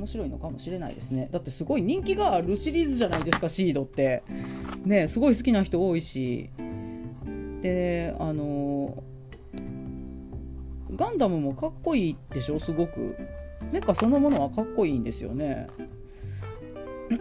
[0.02, 1.28] 面白いのかもしれないですね。
[1.30, 4.24] だってすごい人気があるシリーズじゃないですかシードって。
[4.84, 6.50] ねすごい好きな人多いし。
[7.60, 9.00] であの
[10.96, 13.16] ガンダムもかっこいいでしょすごく。
[13.70, 15.68] メカそのものはかっこいいんですよね。
[17.10, 17.16] で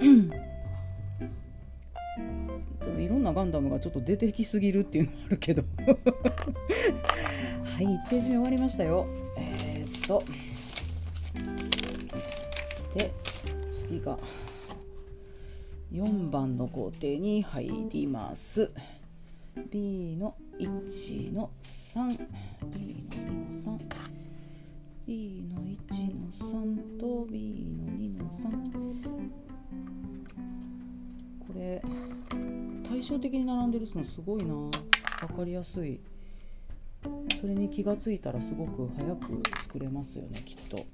[2.91, 5.62] もいろんなガンダムがちょっと出てきすぎるっていうのもあるけど。
[7.63, 9.06] はい1ページ目終わりましたよ。
[9.38, 10.24] えー、っと。
[12.94, 13.14] で
[13.70, 14.18] 次が
[15.92, 18.72] 4番の工程に入ります。
[19.70, 22.28] B の1の 3B の
[22.72, 23.80] 2の
[25.08, 28.42] 3B の1の3と B の2の3
[31.48, 31.82] これ
[32.88, 34.54] 対照的に並んでるのすごいな。
[35.28, 36.00] 分かりやすい。
[37.39, 40.86] それに気がついたらすごく早く作れますよねきっと。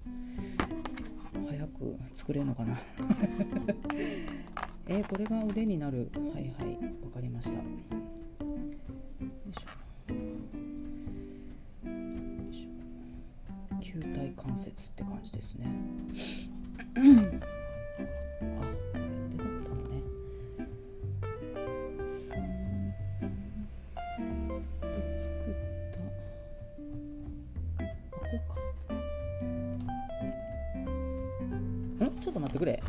[1.58, 2.78] 早く作れるのかな。
[4.86, 6.12] えー、これが腕になる。
[6.14, 7.56] はいはいわかりました。
[7.58, 7.64] よ
[9.50, 10.14] いしょ。
[10.14, 10.20] よ
[12.52, 13.78] いしょ。
[13.82, 15.66] 球体関節って感じですね。
[28.28, 28.57] こうか。
[32.28, 32.84] ちょっと待ってくれ。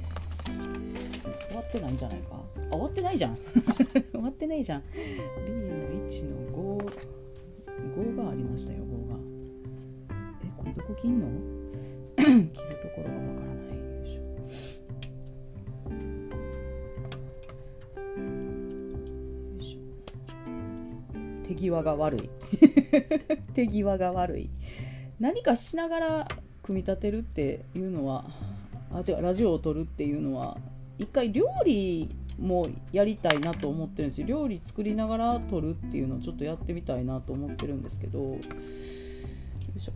[1.46, 2.26] 終わってないんじゃないか。
[2.32, 3.36] あ終わってないじゃん。
[4.10, 4.82] 終わってないじゃん。
[5.46, 6.80] B の1の
[7.94, 9.16] 55がありましたよ5が。
[10.42, 11.28] えこれどこ切んの？
[12.18, 12.48] 切る
[12.82, 13.78] ところがわからない。
[21.44, 22.28] 手際が悪い。
[23.54, 24.50] 手際が悪い。
[25.20, 26.28] 何かしながら
[26.64, 28.26] 組み立てるっていうのは
[28.98, 30.56] あ違うラジオを撮るっていうのは
[30.98, 34.26] 一回料理もやりたいなと思ってるんですよ。
[34.26, 38.18] 料理作りながら撮るっていうのをちょっとやってみたいなと思ってるんですけど。
[38.20, 38.38] よ
[39.76, 39.92] いしょ。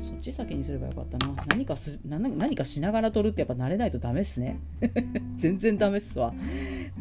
[0.00, 1.34] そっち先にすればよかったな。
[1.48, 4.58] 何かす何かしながら撮るってやっぱ慣れないとダメっすね。
[5.36, 6.34] 全然ダメっすわ。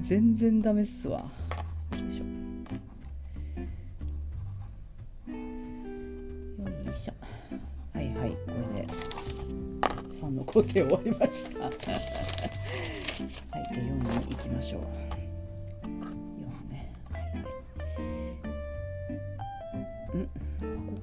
[0.02, 1.24] 全然ダメっすわ。
[10.56, 11.66] 3の工程終わりました。
[11.66, 11.74] はい
[13.74, 14.00] で4に
[14.30, 14.82] 行きましょう。
[15.84, 16.92] 4ね。
[20.14, 20.32] うんこ
[20.96, 21.00] う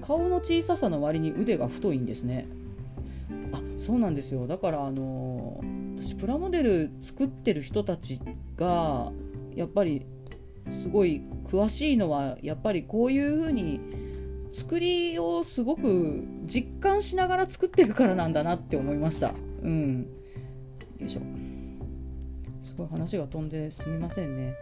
[0.00, 0.06] か。
[0.06, 2.46] 顔の小ささの割に腕が太いんですね。
[3.52, 4.46] あそうなんですよ。
[4.46, 5.62] だからあの
[5.96, 8.20] 私プラモデル作ってる人たち
[8.56, 9.12] が
[9.54, 10.04] やっぱり
[10.70, 13.80] すごい詳しいのはやっぱりこういうふうに
[14.52, 19.32] 作りをすごく実感しながら作ってるからなんだなって思いました。
[19.62, 20.06] うん。
[20.98, 21.20] よいしょ。
[22.60, 24.54] すごい話が飛んですみませんね。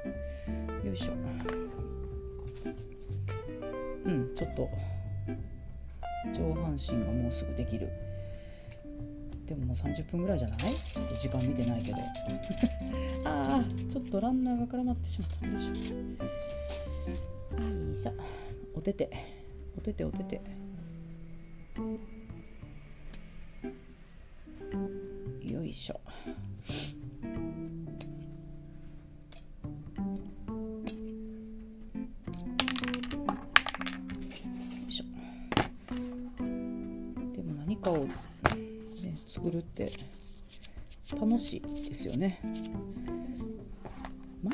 [0.84, 1.12] よいしょ。
[4.04, 4.68] うんちょっと。
[6.34, 7.88] 上半身がもうすぐできる。
[9.46, 10.58] でももう30分ぐらいじゃない？
[10.58, 11.98] ちょっと時間見てないけど。
[13.24, 15.46] ああちょっとランナーが絡まってしまった。
[15.46, 15.68] よいしょ。
[17.64, 18.12] よいしょ。
[18.74, 19.10] おてて
[19.76, 20.40] おてておてて。
[25.52, 26.00] よいしょ。
[37.80, 38.10] かを、ね、
[39.26, 39.90] 作るって
[41.18, 42.40] 楽しいですよね。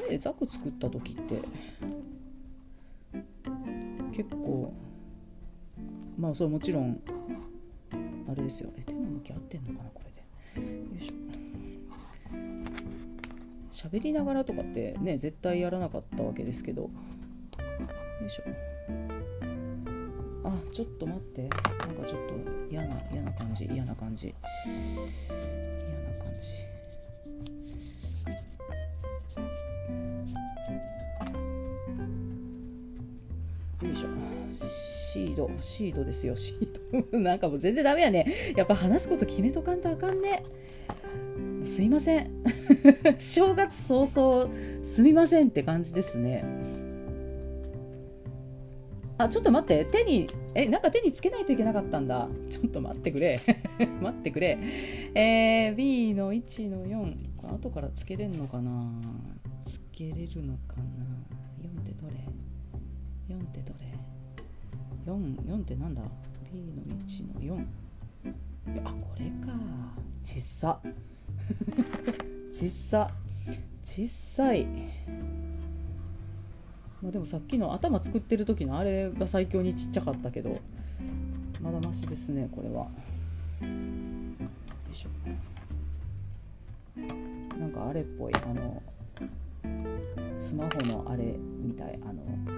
[0.09, 1.43] 前ザク作った時って
[4.13, 4.73] 結構
[6.19, 7.01] まあそれもちろん
[8.29, 8.71] あれですよ。
[8.77, 10.67] え手の向き合ってんのかなこれで。
[10.67, 11.15] よいしょ。
[13.71, 16.83] 喋りながらとかってね絶対やらなかったわけですけど。
[16.83, 16.91] よ
[18.27, 18.43] いしょ。
[20.45, 21.43] あちょっと待って。
[21.43, 21.59] なんか
[22.07, 22.35] ちょっと
[22.71, 24.29] 嫌な嫌な感じ嫌な感じ。
[24.29, 26.76] 嫌な感じ。
[35.61, 36.37] シードですよ。
[36.37, 37.19] シード。
[37.19, 38.27] なんかもう全然ダメやね。
[38.57, 40.43] やっぱ話すこと決めとかんとあかんね。
[41.65, 42.31] すいません。
[43.19, 44.51] 正月早々
[44.83, 46.45] すみませんって感じですね。
[49.19, 49.85] あちょっと待って。
[49.87, 52.29] 手にえなんか手につけないといけなかったんだ。
[52.51, 53.41] ちょっと待ってくれ。
[54.01, 54.59] 待ってくれ。
[55.15, 58.91] えー、B の1の4これ後からつけれんのかな。
[59.67, 60.83] つけれるのかな。
[61.63, 62.15] 4ってどれ。
[63.29, 63.96] 4ってどれ。
[65.07, 66.03] 4, 4ってなんだ
[66.53, 67.65] ？B の1の4
[68.85, 69.53] あこれか。
[70.25, 70.81] ちっさ。
[72.51, 73.11] ちっさ。
[73.85, 74.67] ちっさい。
[77.01, 80.61] まあ、でもさっきの頭作ってる時のあれが最強にちっちゃかったけど
[81.63, 82.75] まだましですねこれは。
[82.85, 82.91] よ
[84.91, 85.11] いしょ。
[87.59, 88.83] なんかあれっぽいあの
[90.39, 92.56] スマホのあれみたいあの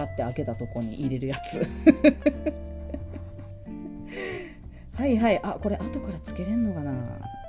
[0.00, 1.66] カって開けたとこに入れるやつ
[4.96, 6.92] はいはいあこれ後からつけれんのかな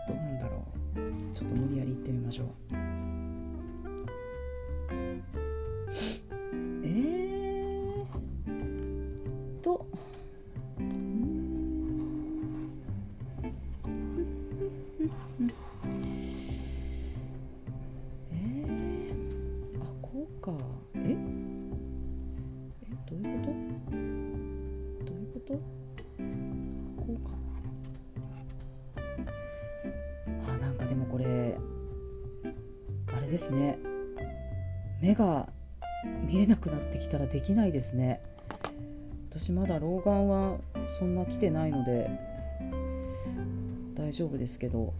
[0.08, 2.48] どうなんだろうちょっと無理やり行ってみましょう
[6.84, 9.86] えー、と
[25.58, 26.04] と？
[26.98, 27.32] こうか
[30.48, 30.54] な。
[30.54, 31.58] あなんかでもこれ
[33.16, 33.78] あれですね。
[35.02, 35.50] 目が
[36.28, 38.22] 見えなくなってきたらできないですね。
[39.30, 42.10] 私まだ老眼はそんな来てないので
[43.96, 44.94] 大丈夫ですけど。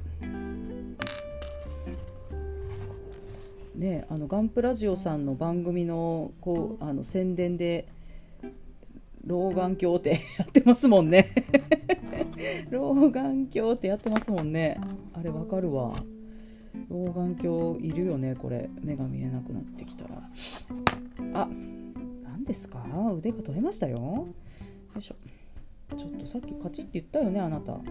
[3.76, 7.88] ねあのガンプラジオさんの番組のこうあの宣伝で
[9.32, 11.28] 老眼鏡って やってますもんね。
[12.70, 13.44] 老眼鏡
[13.76, 14.78] ってやってますもんね。
[15.14, 15.96] あれわかるわ。
[16.90, 18.70] 老眼鏡いるよねこれ。
[18.82, 20.30] 目が見えなくなってきたら。
[21.34, 21.50] あ
[22.24, 22.86] 何ですか？
[23.18, 23.98] 腕が取れましたよ。
[23.98, 24.28] よ
[24.98, 25.16] いしょ。
[25.96, 27.74] ちょっとさっきカチって言ったよねあなた。
[27.80, 27.82] カ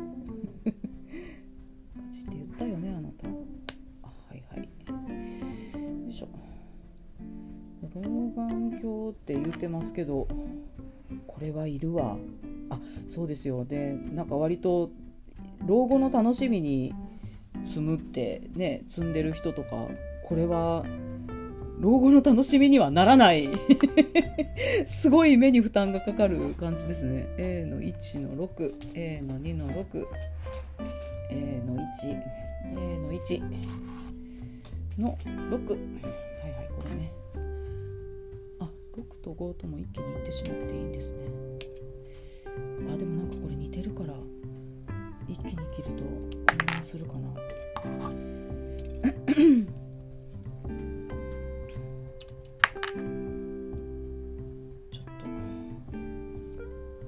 [2.13, 3.29] チって言ったよねあなた。
[3.29, 4.69] あはいはい。
[6.05, 6.29] よいしょ。
[7.95, 10.29] 老眼鏡って言ってますけど
[11.41, 12.17] れはいるわ。
[12.71, 12.79] あ
[13.09, 14.91] そうですよでなんか割と
[15.67, 16.95] 老後の楽しみに
[17.65, 19.89] 積むってね積んでる人とか
[20.25, 20.85] これは
[21.81, 23.49] 老後の楽しみにはならない。
[24.87, 27.27] すごい目に負担がかかる感じですね。
[27.39, 30.05] A の1の 6A の2の 6A
[31.65, 33.43] の 1A の1
[34.99, 37.20] の6はいはいこれね。
[39.01, 41.21] 6と5とも一気にいってしまっていいんですね。
[42.93, 44.15] あでもなんかこれ似てるから
[45.27, 47.21] 一気に切ると混乱するかな。
[54.91, 55.05] ちょっ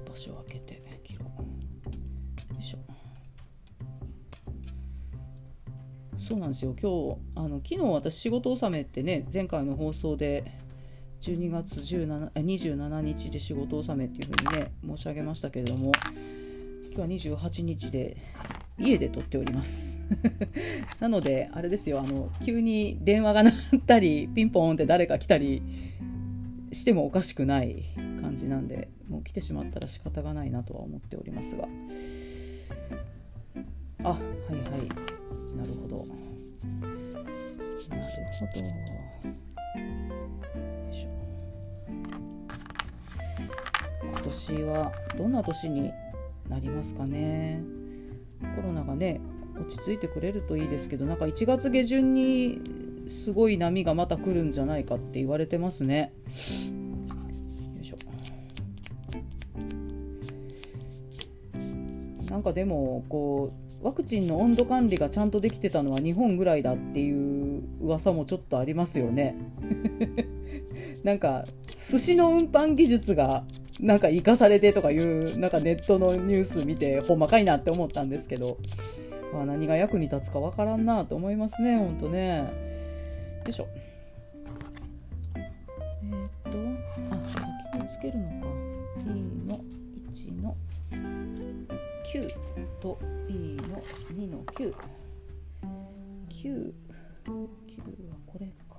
[0.05, 2.53] と場所を空けて切ろう。
[2.55, 2.79] よいしょ。
[6.17, 6.75] そうなんですよ。
[6.81, 10.62] 今日あの昨日私仕事納めってね前回の放送で
[11.23, 15.93] 12月17 27日で仕事納めっていうふうにね申し上げましたけれども
[16.93, 18.17] 今日は28日で
[18.77, 20.01] 家で撮っております。
[20.99, 23.53] なのであれですよあの急に電話が鳴っ
[23.85, 25.61] たりピンポーンって誰か来たり
[26.73, 27.83] してもおかしくない
[28.19, 31.69] 感じなんでもう来てしまったら仕方がないなとは思っておりますが。
[34.03, 34.61] あはいはい。
[35.55, 36.05] なるほど。
[36.05, 36.15] な
[37.95, 38.03] る
[38.33, 39.42] ほど。
[44.33, 45.91] 年はどんな年に
[46.49, 47.61] なりますかね
[48.55, 49.21] コロナがね
[49.55, 52.59] 落ち着いてくれるといいですけどなんか1月下旬に
[53.07, 56.13] すごい波がまた来るんじゃないかって言われてますね。
[56.25, 57.97] よいしょ
[62.31, 69.35] なんかでもこうワクチンの温度管理がちゃんとできてたのは日本ぐらいだっていう噂もちょっとありますよね。
[71.03, 73.43] なんか寿司の運搬技術が
[73.79, 78.57] なんか生かされてとかいうなんかネットのニュース見てほんまかいなって思ったんですけど、
[79.33, 82.37] まあ、何が役に立つかわからんなと思いますねほんとね。
[82.39, 83.67] よいしょ。
[85.35, 85.51] え、
[86.49, 86.57] っと
[87.11, 87.15] あ
[87.73, 88.47] 先につけるのか。
[89.05, 89.09] E
[89.47, 89.59] の
[90.13, 90.55] 1の
[92.05, 92.29] 9
[92.79, 94.73] と E の2の99
[96.43, 96.73] 9
[98.09, 98.77] はこれか。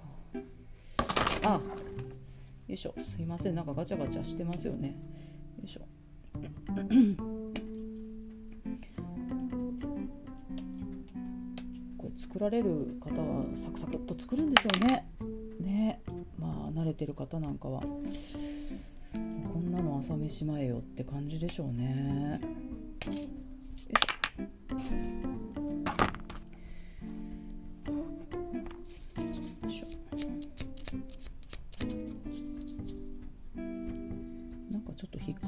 [1.47, 1.61] あ
[2.67, 2.95] よいしょ。
[2.99, 3.55] すいません。
[3.55, 4.89] なんかガチャガチャしてますよね。
[4.89, 4.95] よ
[5.65, 5.83] いしょ。
[11.99, 15.07] これ作られる方はサクサクっと作るんでしょうね。
[15.61, 16.01] ね。
[16.39, 17.83] まあ慣れてる方なんかは。
[17.83, 17.89] こ
[19.59, 22.41] んなの朝飯前よって感じでしょうね。
[23.03, 23.25] よいしょ。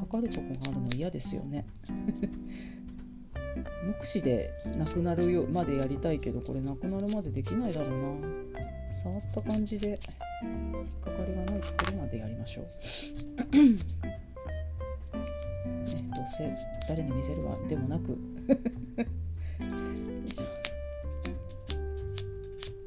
[0.07, 1.67] かるとこがあるの嫌ですよね。
[3.87, 8.29] 目視でなくなるよまでやりたいけどこれなくなるまでできないだろうな。
[8.91, 9.99] 触った感じで
[10.43, 12.67] 引っかかりがないところまでやりましょう。
[13.57, 13.77] ね
[16.15, 16.53] どうせ
[16.89, 18.17] 誰に見せるわでもなく。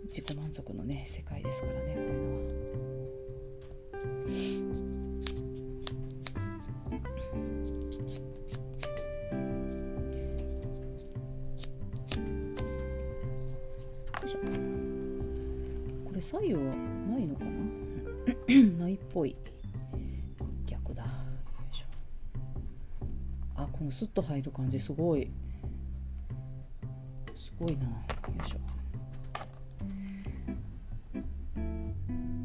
[0.06, 2.02] 自己満足のね世界ですからねこ
[4.26, 4.89] ういうのは。
[16.20, 16.62] れ左右は
[17.10, 17.52] ないのかな？
[18.84, 19.36] ないっぽい。
[20.66, 21.04] 逆だ。
[21.04, 21.08] い
[23.56, 25.32] あこのスッと入る感じすごい。
[27.34, 27.86] すごいな。
[27.86, 27.92] よ
[28.46, 28.60] いしょ。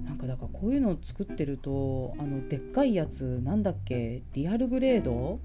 [0.04, 4.22] なんかだからこういうのを作ってるとあのでっかいやつなんだっけ？
[4.34, 5.40] リアルグレード？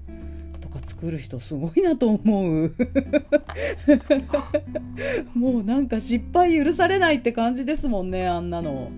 [0.70, 2.74] か作る人すごいなと思う。
[5.34, 8.90] もうなんか失敗許されないって感じですもんねあんなの。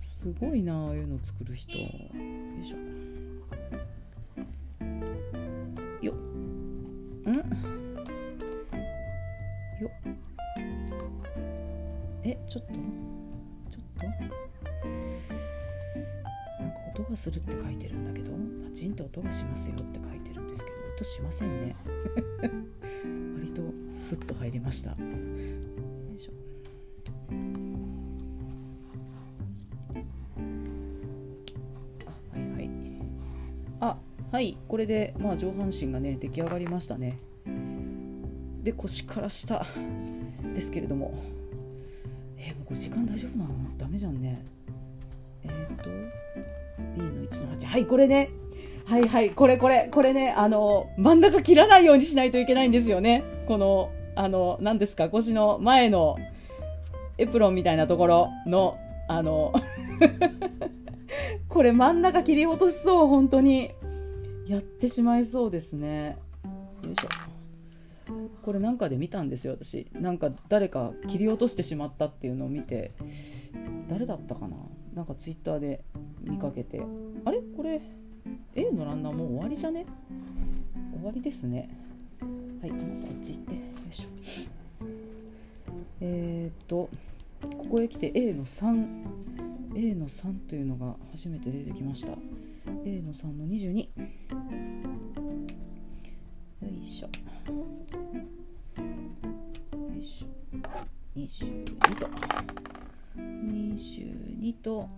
[0.00, 1.76] すごいなああいうの作る人。
[1.78, 1.88] よい
[2.64, 2.76] しょ。
[6.04, 6.16] よん。
[9.80, 9.90] よ
[12.24, 12.72] えちょっと。
[13.70, 14.06] ちょっと。
[16.62, 18.38] なんか音がするって書いてるんだけどパ
[18.74, 20.15] チンと音がしますよって書いてる。
[20.56, 21.76] ですけど音しませんね。
[23.38, 24.90] 割とスッと入りました。
[24.90, 24.96] よ
[26.14, 26.32] いしょ。
[32.06, 32.70] あはいはい。
[33.80, 33.98] あ
[34.32, 34.56] はい。
[34.66, 37.18] これでまあ上半身がね出来上がりましたね。
[38.62, 39.64] で腰から下
[40.54, 41.12] ですけれども。
[42.38, 43.54] えー、もう時間大丈夫なの？
[43.76, 44.42] ダメじゃんね。
[45.42, 45.90] えっ、ー、と
[46.94, 48.30] B の1の8はいこれね。
[48.86, 53.24] はいはいこれこれこれねあの真ん中切らないようにしないといけないんですよね。
[53.46, 56.16] このあの何ですか腰の前の
[57.18, 58.78] エプロンみたいなところの
[59.08, 59.52] あの
[61.48, 63.72] これ真ん中切り落としそう本当に
[64.46, 66.16] やってしまいそうですね。
[66.84, 67.08] よいしょ。
[68.44, 69.88] これなんかで見たんですよ私。
[69.94, 72.92] なんか誰か切り落としてしまったっていうのを見て
[73.88, 74.56] 誰だったかな？
[74.94, 75.82] なんかツイッターで
[76.22, 76.80] 見かけて。
[77.24, 77.40] あれ？
[77.56, 77.80] これ？
[78.54, 79.86] A のランナーもう終わりじゃね？
[80.94, 81.68] 終わりですね。
[82.60, 83.54] はいこっち行って。
[83.54, 83.60] よ
[83.90, 84.08] いしょ。
[86.00, 86.88] えー、っと
[87.42, 92.12] ここへ来て A の 3A の3というのが初めて出てきました。
[92.84, 93.88] A の3の22よ
[96.82, 97.08] いしょ。
[97.08, 97.12] よ
[99.98, 100.26] いしょ。
[101.16, 101.64] 22
[101.98, 102.08] と。
[103.16, 104.88] 22と。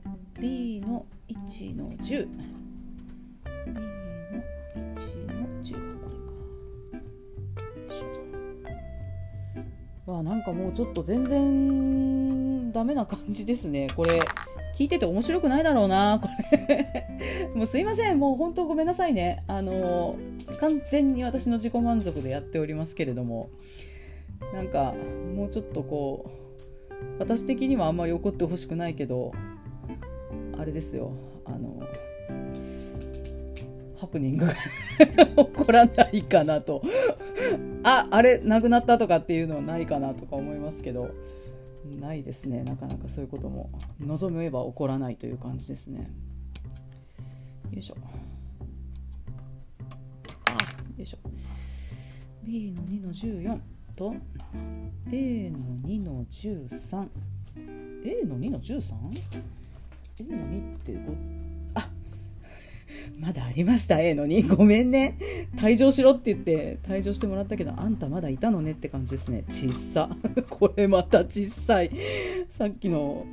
[0.41, 2.29] B の1の10
[10.07, 14.21] わあなんかもうちょっと全然ダメな感じですねこれ
[14.75, 16.29] 聞いてて面白くないだろうなこ
[16.69, 17.19] れ
[17.55, 20.17] もうすいませんもう本当ごめんなさいねあの
[20.61, 23.51] 完全に私の自己満足でやっておりますけれども
[24.55, 24.95] なんか
[25.35, 29.33] もうちょっとこう私的にはあんまり怒ってほしくないけど
[30.59, 31.13] あれですよ
[31.45, 31.78] あの
[33.99, 36.83] ハプニングが起こらないかなと。
[37.83, 41.11] ああれなくなったとかっていうのはないかなとか思いますけど。
[41.97, 42.63] ないですね。
[42.65, 43.71] なかなかそういうことも
[44.01, 46.11] 望めば起こらないという感じですね。
[47.73, 47.97] よいしょ。
[50.47, 50.53] あ
[50.97, 51.19] よいしょ。
[52.43, 53.59] B の2の14
[53.97, 54.15] と
[55.11, 57.09] A の2の 13A
[58.27, 61.48] の2の 13?A の2って5あ
[63.21, 64.01] まだありました。
[64.01, 65.17] A の2 ごめんね。
[65.57, 66.79] 退場しろって言って。
[66.83, 69.45] 退場してもらったけどあんたまだいたのねって感じですね。
[69.49, 70.09] ちっさ。
[70.51, 71.91] これまた小さい。
[72.51, 73.27] さっきの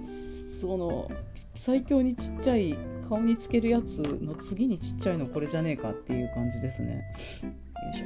[0.61, 1.11] その
[1.53, 2.76] 最強にちっちゃい
[3.07, 6.93] 顔につけるやつの次にちっちゃいのこれじゃねえかっていう感じですね。
[6.93, 6.99] よ
[7.91, 8.05] いしょ。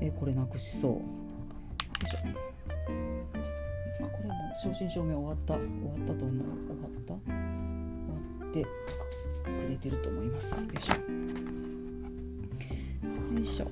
[0.00, 0.92] えこれなくしそう。
[0.92, 0.98] よ
[2.04, 2.18] いしょ。
[4.04, 5.54] あこれも正真正銘終わった。
[5.54, 5.68] 終わ
[6.04, 6.46] ったと思う。
[6.66, 7.14] 終わった？
[7.14, 7.22] 終
[8.40, 8.66] わって。
[9.44, 10.66] くれてると思います。
[10.66, 10.94] よいしょ。
[13.34, 13.68] よいしょ。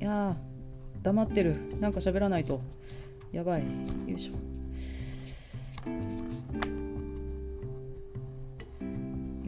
[0.00, 0.36] いや
[1.02, 1.56] 黙ってる。
[1.80, 2.60] なんか喋らないと。
[3.32, 3.60] やばい。
[3.60, 3.66] よ
[4.16, 4.32] いしょ。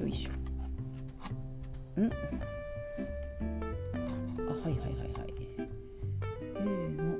[0.00, 2.00] よいしょ。
[2.00, 2.04] ん。
[2.06, 2.08] あ
[4.52, 5.34] はいはいはいはい。
[6.56, 6.60] A
[6.96, 7.19] の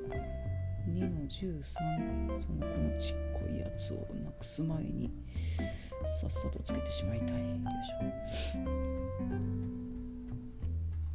[1.01, 5.11] 2の13そのこのちっこいやつをなくす前に
[6.21, 8.61] さっさとつけてしまいたいよいしょ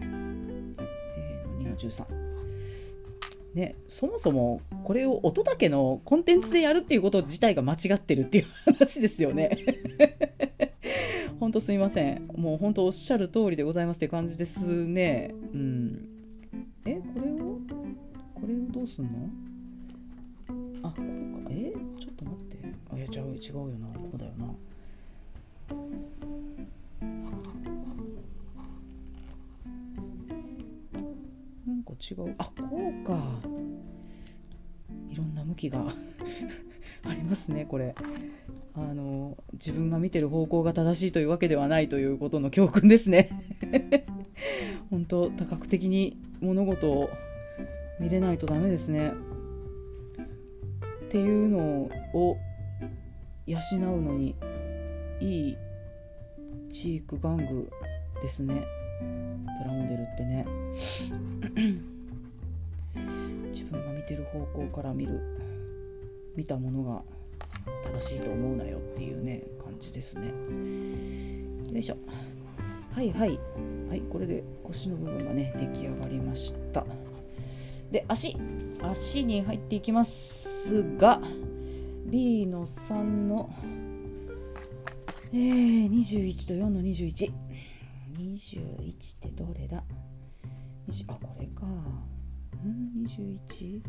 [0.02, 2.06] A の2の13
[3.54, 9.58] ね、そもそもこれを音だけのコンテンツでやるっていうこと自体が間違ってるっていう話ですよね
[11.40, 12.28] 本当すいません。
[12.36, 15.34] もう本当おっしゃる通りでございますって感じですね。
[15.54, 16.10] うん。
[16.86, 17.60] え、これを？
[18.34, 19.45] これをどうすんの？
[20.86, 21.50] あ、こうか。
[21.50, 22.58] えちょっと待って。
[22.92, 23.88] あ、いや、違う、違うよな。
[23.88, 24.46] こうだよな。
[31.66, 32.36] なんか違う。
[32.38, 33.20] あ、こうか。
[35.10, 35.80] いろんな向きが
[37.08, 37.96] ありますね、これ。
[38.78, 43.30] あの自分が見てる方向が正しいというわけではないということの教訓ですね
[44.92, 47.10] 本当多角的に物事を
[48.02, 49.14] 見れないとダメですね
[51.06, 51.60] っていうの
[52.14, 52.38] を
[53.46, 54.36] 養うのに
[55.20, 55.58] いい
[56.70, 57.70] チーク玩具
[58.22, 58.66] ですね。
[59.64, 60.46] プラモデルってね。
[63.52, 65.22] 自分が見てる方向から見る
[66.36, 67.04] 見たものが
[67.84, 70.34] 正しいと思うなよっていうね感じですね。
[71.72, 71.98] よいしょ。
[72.92, 73.40] はいはい。
[73.90, 76.84] はいこれで腰の部分がね出来上がりました。
[77.96, 78.36] で足
[78.84, 81.22] 足に入っていきますが
[82.08, 83.50] B の3の
[85.32, 87.32] えー、21と4の2121
[88.20, 89.78] 21ってどれだ？
[89.78, 91.62] あこれか。
[92.66, 93.82] うん 21?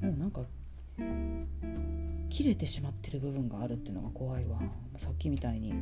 [0.00, 0.40] もうなんか
[2.28, 4.60] 切れてしまってる部分があるっていうのが怖いわ。
[4.96, 5.72] さっきみたいに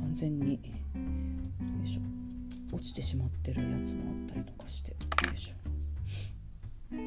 [0.00, 0.60] 完全によ
[1.84, 2.00] いしょ。
[2.74, 4.92] 落ちてしまってるやつもあったりとかして。
[4.92, 4.96] よ
[5.34, 5.54] いしょ。
[6.92, 6.98] で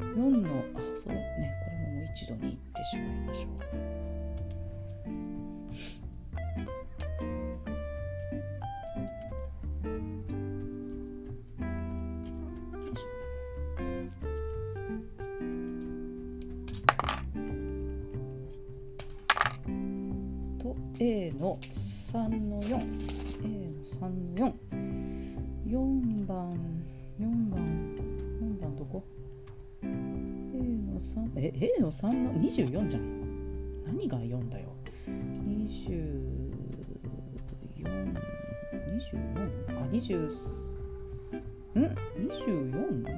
[0.00, 1.52] 4のあそうね。
[1.64, 3.48] これももう一度にいってしまいましょ
[3.92, 3.95] う。
[21.08, 22.74] A の3の 4A
[23.76, 24.56] の3の
[25.64, 26.52] 44番
[27.20, 27.60] 4番
[28.42, 29.04] 4番どこ
[29.84, 33.84] ？A の3え A の3の24じゃん。
[33.84, 34.74] 何が4だよ
[35.06, 36.42] ？24
[38.66, 39.48] 24
[39.78, 40.28] あ20ん
[41.76, 43.14] ？24?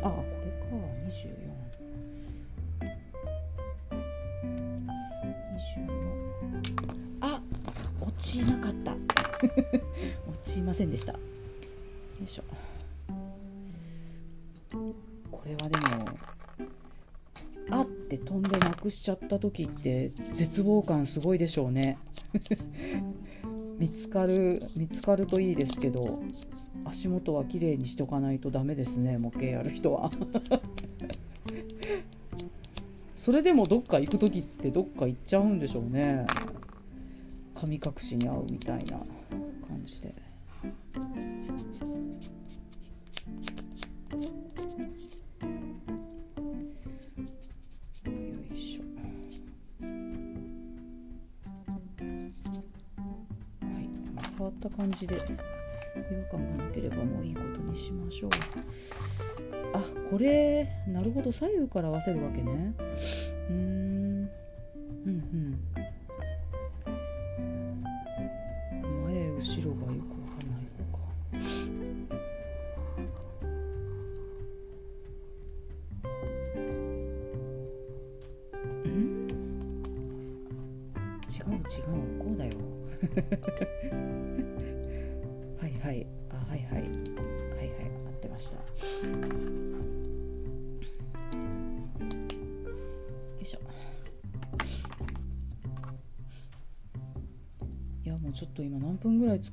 [0.00, 0.66] あこれか。
[1.02, 1.34] 24
[1.74, 1.83] 24
[10.74, 11.12] ませんでした。
[11.12, 11.20] よ
[12.24, 12.42] いしょ。
[15.30, 15.86] これはでも
[17.70, 21.96] あって飛んでなくしちゃった時って絶望感すごいでしょうね。
[23.78, 26.20] 見つかる見つかるといいですけど
[26.84, 30.10] 足元は綺麗にしておかないとダメですね模型やる人は。
[33.14, 36.26] それでもどっか行く時ってどっか行っちゃうんでしょうね。
[37.54, 38.98] 神隠しに合うみたいな
[39.68, 40.23] 感じで。
[54.36, 55.24] 触った感じで違和
[56.30, 58.30] 感がなければもういいことにしましょう。
[59.72, 61.32] あこれなるほど。
[61.32, 62.74] 左右から合わせるわけね。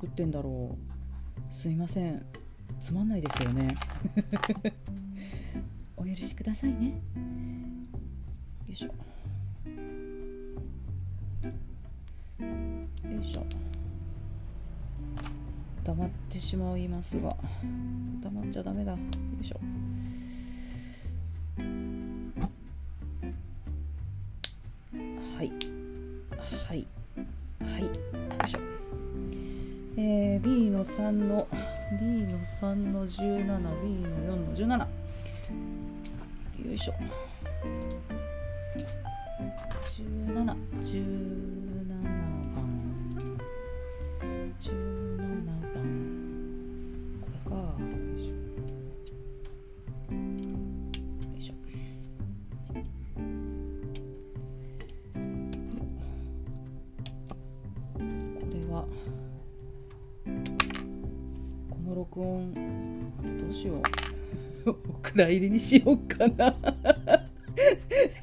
[0.02, 0.76] 作ってんだろ
[1.52, 1.54] う。
[1.54, 2.26] すいません。
[2.80, 3.76] つまんないですよね。
[5.96, 6.88] お許しくださいね。
[6.88, 6.94] よ
[8.68, 8.88] いしょ。
[8.88, 8.94] よ
[13.22, 13.46] いしょ。
[15.84, 17.30] 黙ってしまいますが。
[18.22, 18.94] 黙っちゃダメだ。
[18.94, 18.98] よ
[19.40, 19.60] いしょ。
[30.04, 31.48] えー、B の3の
[32.00, 33.70] B の3の 17B の
[34.58, 34.80] 4の17
[36.66, 36.94] よいしょ。
[40.82, 41.61] 1717
[65.14, 66.56] 蔵入りにしようかな。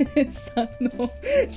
[0.08, 1.10] 3の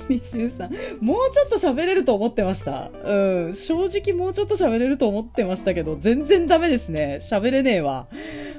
[0.08, 2.90] 23もうちょっと喋れると思ってました。
[3.04, 3.54] うん。
[3.54, 7.18] 正直もうちょっと喋れると思ってましたけど全然ダメですね。
[7.20, 8.08] 喋れねえわ。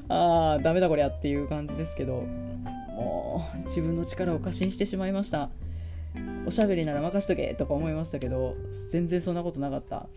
[0.09, 2.23] あーダメだこりゃっていう感じですけど。
[2.93, 5.49] もう自分の力を過信してしまいました。
[6.45, 8.55] おしゃべりなら任しとけとか思いましたけど
[8.91, 10.07] 全然そんなことなかった。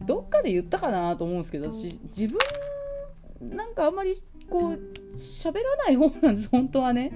[0.00, 4.14] どっかで言ったかなと思うんですけど私自分なんかあんまり
[4.48, 4.80] こう
[5.18, 7.12] 喋らない方なんです本当はね。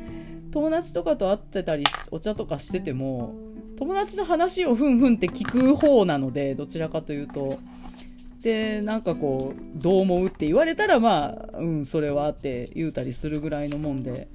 [0.50, 3.34] 友達とかと会ってたりお茶とかしてても
[3.78, 7.58] 友達の話をふんふんって聞く方なのでどちらかというと。
[8.42, 14.26] でなんかこうどう思うって言われたらまあうんそれはって言うたりするぐらいのもんで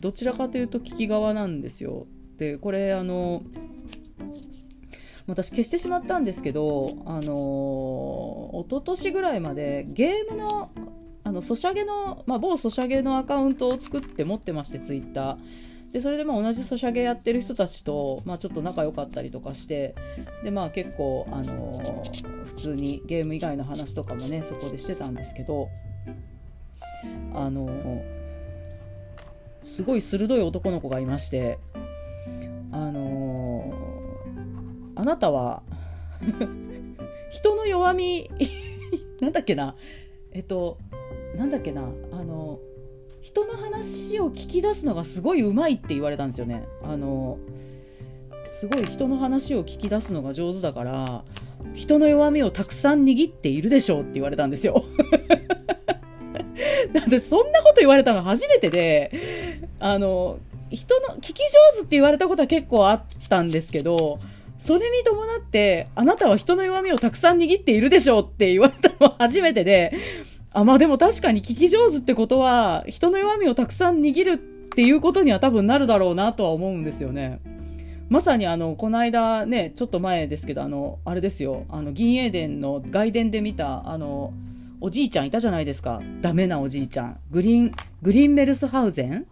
[0.00, 2.08] どちらかというと聞き側なんですよ。
[2.36, 3.44] でこれあの
[5.28, 10.70] 私消してしまったんですけどあの一昨年ぐらいまでゲームの
[11.24, 15.36] あのソシャゲの、まあ、某ソシャゲのアカウントを作って持ってましてツイッター。
[15.94, 19.94] でそれでまあ同じソシャゲやってる人たちと、まあ、ちょっと仲良かったりとかして
[20.42, 25.68] で、まあ、結構、あのー普通にゲーム以外の話とかもねそこでしてたんですけど
[27.32, 28.02] あのー
[29.62, 31.58] すごい鋭い男の子がいまして
[32.72, 35.62] あのー、あなたは
[37.30, 38.28] 人の弱み
[39.22, 39.76] なんだっけな。
[40.32, 40.78] えっと
[41.36, 41.84] なんだっけなあ
[42.22, 42.58] の
[43.20, 46.66] 人の話を聞き出すのがすごいうまいって言われたんですよね。
[46.82, 47.38] あの
[48.46, 51.24] すごい人の話を聞き出すのが上手だから
[51.72, 54.84] 人の弱みをたくさん握っているでしょうって言われたんですよ。
[56.92, 59.10] なんでそんなこと言われたの初めてで
[59.80, 60.38] あの
[60.70, 64.18] 人の聞き上手って言われたことは結構あったんですけど
[64.58, 69.92] それに伴ってあなたは人の弱みをたくさん握っているでしょうって言われたのは初めてで
[70.54, 77.40] あまあでも確かに聞き上手ってことは人の弱みをたくさん握るっていうことには多分なるだろうなとは思うんですよね。
[78.08, 81.64] まさにあのこの間ねちょっと前ですけどあのあれですよ。
[81.68, 84.32] あの銀英伝の外伝で見たあの
[84.80, 86.00] おじいちゃんいたじゃないですか。
[86.20, 87.18] ダメなおじいちゃん。
[87.32, 89.26] グリーングリーンメルスハウゼン？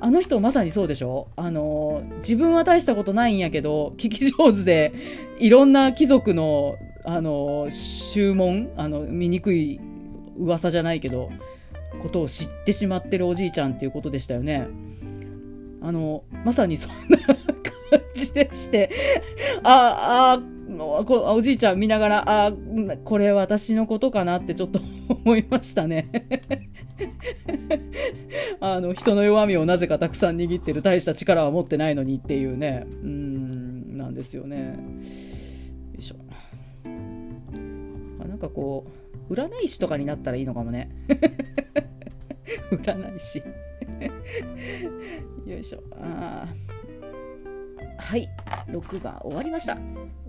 [0.00, 1.28] あの人まさにそうでしょ？
[1.36, 4.92] あの自分は大したことないんやけど聞き上手で
[5.38, 7.68] いろんな貴族のあの
[8.12, 9.80] 注文あの醜い
[10.36, 11.30] 噂じゃないけど
[12.00, 14.66] ことを知ってしまってるおじいちゃんっていうことでしたよね。
[15.82, 17.36] あのまさにそんな感
[18.14, 18.90] じでして、
[19.64, 20.42] ああ、
[21.34, 22.52] おじいちゃん見ながら、あ
[23.04, 26.08] これ私のことかなってちょっと思いましたね
[28.60, 34.78] あの、人の弱みをなぜかたくさん握ってる大した力は持ってないのにっていうね、うん、なんですよね。
[35.94, 36.16] よいしょ。
[38.24, 39.01] なんかこう、
[39.32, 40.90] 占い師とかになったらいいのかもね。
[42.70, 43.42] 占い師。
[45.46, 45.82] よいしょ。
[45.92, 46.46] あ
[47.98, 48.28] はい。
[48.68, 49.76] 6が終わりました。
[49.76, 49.84] 終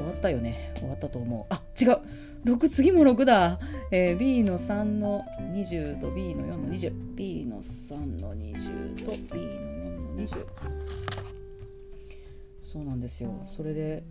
[0.05, 0.71] わったよね。
[0.75, 1.53] 終わったと思う。
[1.53, 1.99] あ違う。
[2.45, 3.59] 6次も6だ、
[3.91, 5.23] えー、B の3の
[5.53, 10.45] 20と B の4の 20B の3の20と B の4の20
[12.59, 13.41] そうなんですよ。
[13.45, 14.03] それで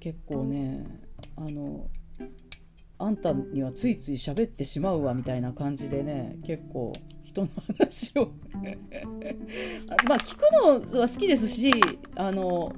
[0.00, 0.84] 結構ね
[1.36, 1.88] あの
[3.00, 6.92] あんたにはついつい喋ってしまうわみたいな感じでね結構
[7.22, 8.32] 人の話を。
[10.08, 10.42] まあ聞く
[10.92, 11.72] のは好きですし
[12.16, 12.74] あの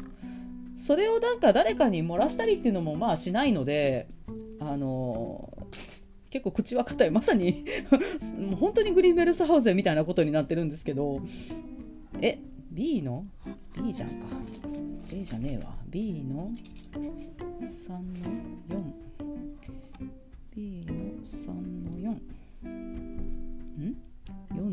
[0.76, 4.08] それをなんか誰かに漏らしたりっていうのもまあしないので
[4.58, 5.50] あの
[6.28, 7.10] 結構口は硬い。
[7.10, 7.64] まさに
[8.56, 11.22] 本当にグリーンベルスハウゼンみたいなことになってるんですけど
[12.20, 12.38] え
[12.70, 13.26] B の
[13.82, 14.26] ？B じゃんか。
[15.12, 15.74] A じゃねえわ。
[15.88, 16.48] B の
[17.60, 18.00] ？3の
[18.68, 18.99] ？4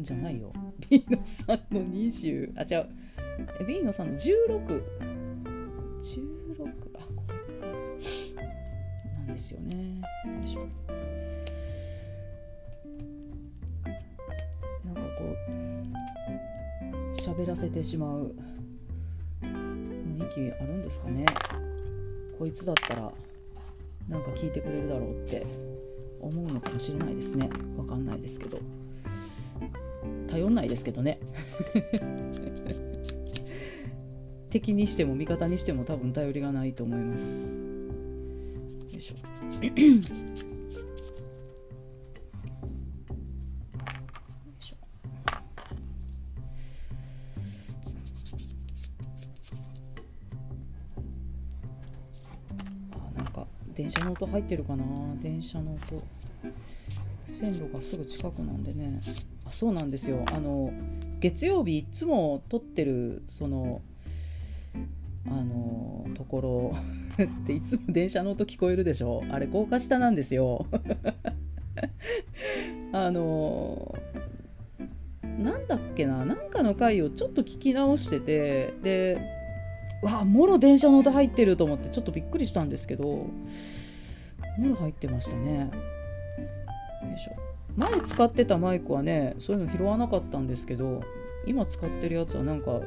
[0.08, 0.54] じゃないよ。
[0.90, 2.88] B の3の20あ違う。
[3.68, 4.84] B の3の16
[6.00, 7.68] 16あこれか。
[9.18, 10.00] なんですよね。
[10.00, 10.66] よいしょ
[14.86, 18.34] なんかこう喋らせてしまう
[19.42, 21.26] 雰囲気あるんですかね。
[22.40, 23.12] こいつだったら
[24.08, 25.46] なんか聞いてくれるだろうって
[26.22, 27.50] 思うのかもしれないですね。
[27.76, 28.58] わかんないですけど。
[30.28, 31.20] 頼んないですけどね。
[34.50, 37.56] 敵にしても味方にしても多分頼りがないと思います。
[38.92, 39.16] よいしょ。
[53.76, 54.84] 電車の音入ってるかな？
[55.22, 56.04] 電車の音。
[57.26, 59.00] 線路がすぐ近くなんでね
[59.48, 60.24] あそうなんですよ。
[60.28, 60.72] あの
[61.20, 63.82] 月曜日いつも撮ってるその
[65.26, 66.76] あのところ
[67.24, 69.24] っていつも電車の音聞こえるでしょ。
[69.30, 70.66] あれ高架下なんですよ。
[72.92, 73.96] あの
[75.24, 79.20] なんだっけななんかの回をちょっと聞き直しててで
[80.02, 83.30] わもろ電車の音入ってると思ってちょっとびっくりしたんですけども
[84.70, 85.60] ろ入ってましたね。
[85.60, 85.68] よ
[87.16, 87.47] いしょ
[87.78, 91.04] 前使ってたマイクはねそういうの拾わなかったんですけど
[91.46, 92.80] 今使ってるやつはなんか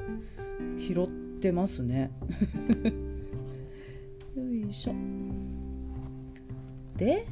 [0.78, 1.08] 拾っ
[1.40, 2.10] てますね。
[4.36, 4.94] よいしょ。
[6.96, 7.24] で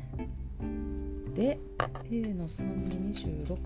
[1.35, 1.59] で
[2.11, 3.59] A の3の 26A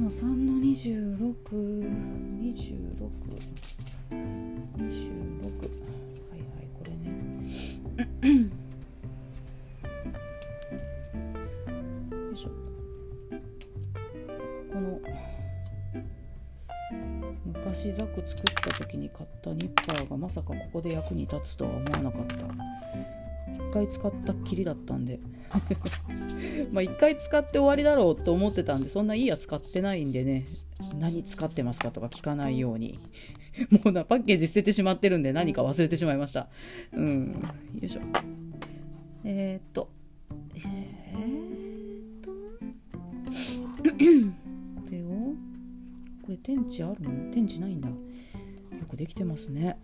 [0.00, 1.88] の3の2626
[4.76, 4.82] 26
[6.28, 6.92] はいはいこれ
[8.30, 8.50] ね。
[14.90, 15.00] の
[17.44, 22.46] 昔ザク作った時に買ったニッパーがまさかここで役に立つとは思わなかった。
[23.52, 25.20] 一回使ったっきりだったんで。
[26.72, 30.46] まあ一回使って終わりだろうと思ってたんでそんないいやつ買ってないんでね。
[30.98, 32.98] 何使ってますかとか聞かないように。
[33.84, 36.48] もうなパッケージ捨ててしまってるんで何か忘れてしまいました。
[36.92, 37.32] うん。
[37.32, 37.40] よ
[37.82, 38.00] いしょ。
[39.24, 39.90] えー、っと。
[40.54, 42.20] えー、っ
[44.44, 44.49] と。
[46.30, 47.32] これ天地あるの？
[47.32, 47.88] 天地ないんだ。
[47.88, 47.96] よ
[48.88, 49.76] くできてますね。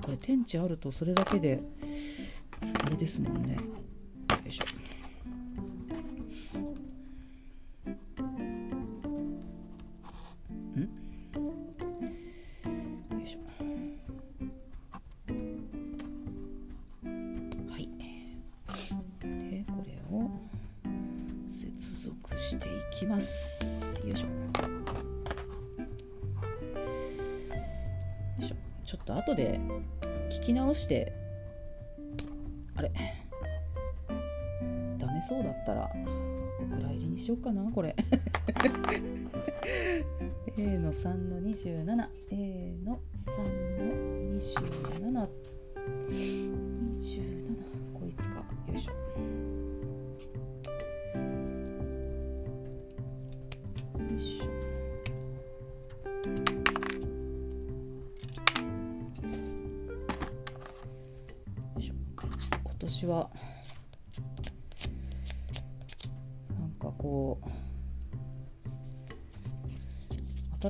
[0.00, 1.60] これ天地あるとそれだけで
[2.86, 3.56] あれですもんね。
[30.72, 31.12] 直して
[32.76, 32.90] あれ？
[34.98, 35.90] ダメそうだったら
[36.60, 37.94] お蔵入りにしようかなこれ。
[40.56, 43.42] A の3の 27A の3
[43.78, 45.28] の27
[46.08, 46.41] 27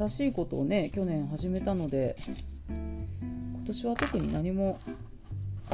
[0.02, 2.16] 新しいことをね去年始めたので
[2.68, 4.80] 今年は特に何も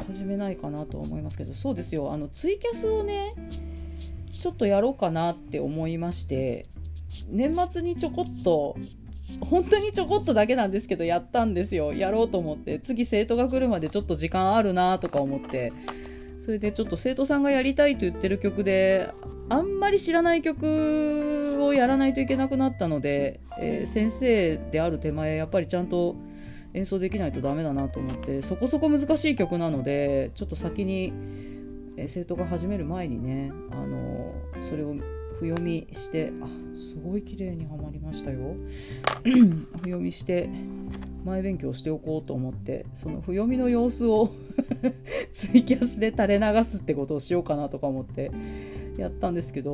[0.07, 2.11] 始めないかなと思いますけどそうですよ。
[2.13, 3.33] あのツイキャスをね
[4.39, 6.67] ちょっとやろうかなって思いまして
[7.27, 8.77] 年末にちょこっと
[9.41, 11.93] 本当にちょこっとだけなんですけどやったんですよ。
[11.93, 15.73] やろうと思って次生徒が来るまでちょっと時間あるなとか思って
[16.39, 19.11] それでちょっと生徒さんがやりたいと言ってる曲で
[19.49, 20.65] あんまり知らない曲
[21.59, 26.15] をやらないといけなくなったので、えー、先生である手前やっぱりちゃんと
[26.73, 31.13] 演奏できないとダメだなと思ってそこそこ難しい曲なのでちょっと先に、
[31.97, 34.95] えー、生徒が始める前にね、あのー、それを
[35.39, 38.55] 譜読みしてあすごい綺麗にはまりましたよ。
[39.23, 40.49] 譜読みして
[41.23, 44.29] 前勉強しておこうと思ってその譜読みの様子を
[45.33, 48.31] ツイキャスで垂れ流すってことをしようかなとか思って
[48.97, 49.73] やったんですけど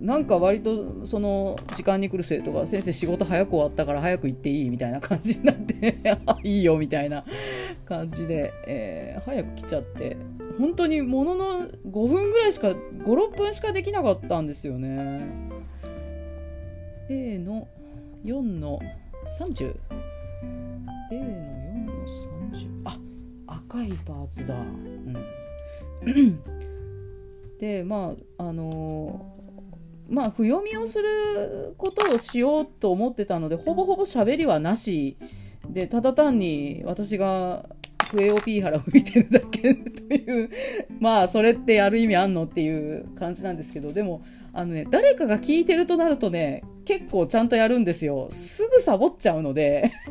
[0.00, 5.98] なんか割とその時間に来る生徒が先生仕事早く終わったから早く行っていいみたいな感じになって
[6.42, 7.24] いいよみたいな
[7.84, 10.16] 感じで、えー、早く来ちゃって
[10.58, 11.44] 本当にものの
[11.86, 15.20] 5分ぐらいしか56分しかできなかったんですよね。
[17.10, 17.68] A の
[18.24, 18.80] 4の
[19.38, 19.74] 30A
[21.10, 21.24] の4
[21.84, 22.98] の30あ
[23.46, 24.54] 赤いパーツだ。
[24.54, 24.58] う
[26.10, 26.42] ん。
[27.58, 29.39] でまああの、
[30.10, 35.16] まあ譜読みをすることをしようと思ってたのでほぼほぼ喋りはなし
[35.68, 37.64] でただ単に私が
[38.10, 40.50] 笛をピーハラ吹いてるだけという
[40.98, 48.28] まあそれってやる意味あんのっていう感じなんですけどでもあのね誰かが聞いてるとなるとね結構ちゃんとやるんですよ。
[48.32, 49.92] すぐサボっちゃうので。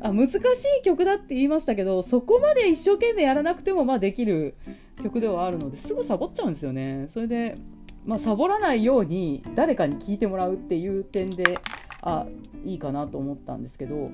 [0.00, 4.54] あ難しい曲だって言いましたけどそこまで一生懸命やらなくてもまあできる
[5.02, 7.06] 曲ではあるのですぐサボっちゃうんですよね。
[7.08, 7.56] それで
[8.04, 11.58] まあ、サボらないように誰かに聞いてもらうっていう点で
[12.02, 12.26] あ
[12.64, 14.10] いいかなと思ったんですけど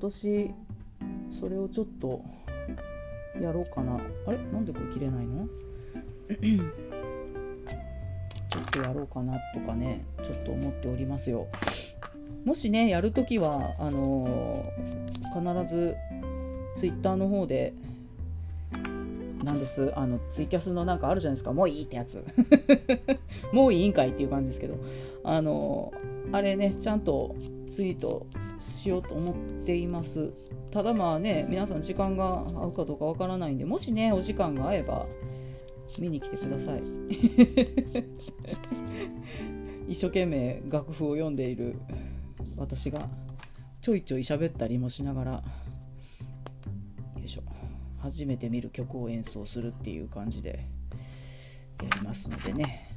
[0.00, 0.50] 年
[1.30, 2.22] それをちょっと
[3.40, 4.00] やろうかな。
[4.26, 4.38] あれ？
[4.52, 5.46] なんでこれ切れないの？
[8.50, 11.46] ちょっとやろうかなとかねちょっと思っておりますよ。
[12.44, 15.96] もしねやるときはあのー、必ず
[16.74, 17.74] ツイッターの方で
[19.44, 19.92] なんです。
[19.96, 21.52] あのツイキャスのなんかあるじゃないですか。
[21.52, 22.24] もういいってやつ。
[23.52, 24.76] もういいんかいっていう感じですけど。
[25.22, 25.92] あの
[26.32, 27.34] あれねちゃんと
[27.68, 28.26] ツイート
[28.58, 29.34] しようと思っ
[29.64, 30.32] ています。
[30.70, 35.06] ただまあね皆さん時間が合うかどうかわからないんでもしねお時間が合えば
[35.98, 36.82] 見に来てください。
[39.88, 41.76] 一生懸命楽譜を読んでいる
[42.56, 43.08] 私が
[43.80, 45.32] ちょいちょい喋ったりもしながら。
[45.32, 45.42] よ
[47.24, 47.59] いしょ。
[48.02, 50.66] 初めて見る曲を演奏するっていう感じで
[51.82, 52.88] やりますのでね。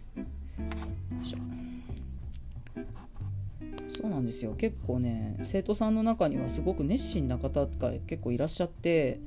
[3.87, 4.53] そうなんですよ。
[4.53, 9.19] 結構ね生徒さんの中にはすごく熱心な方が結構いらっしゃって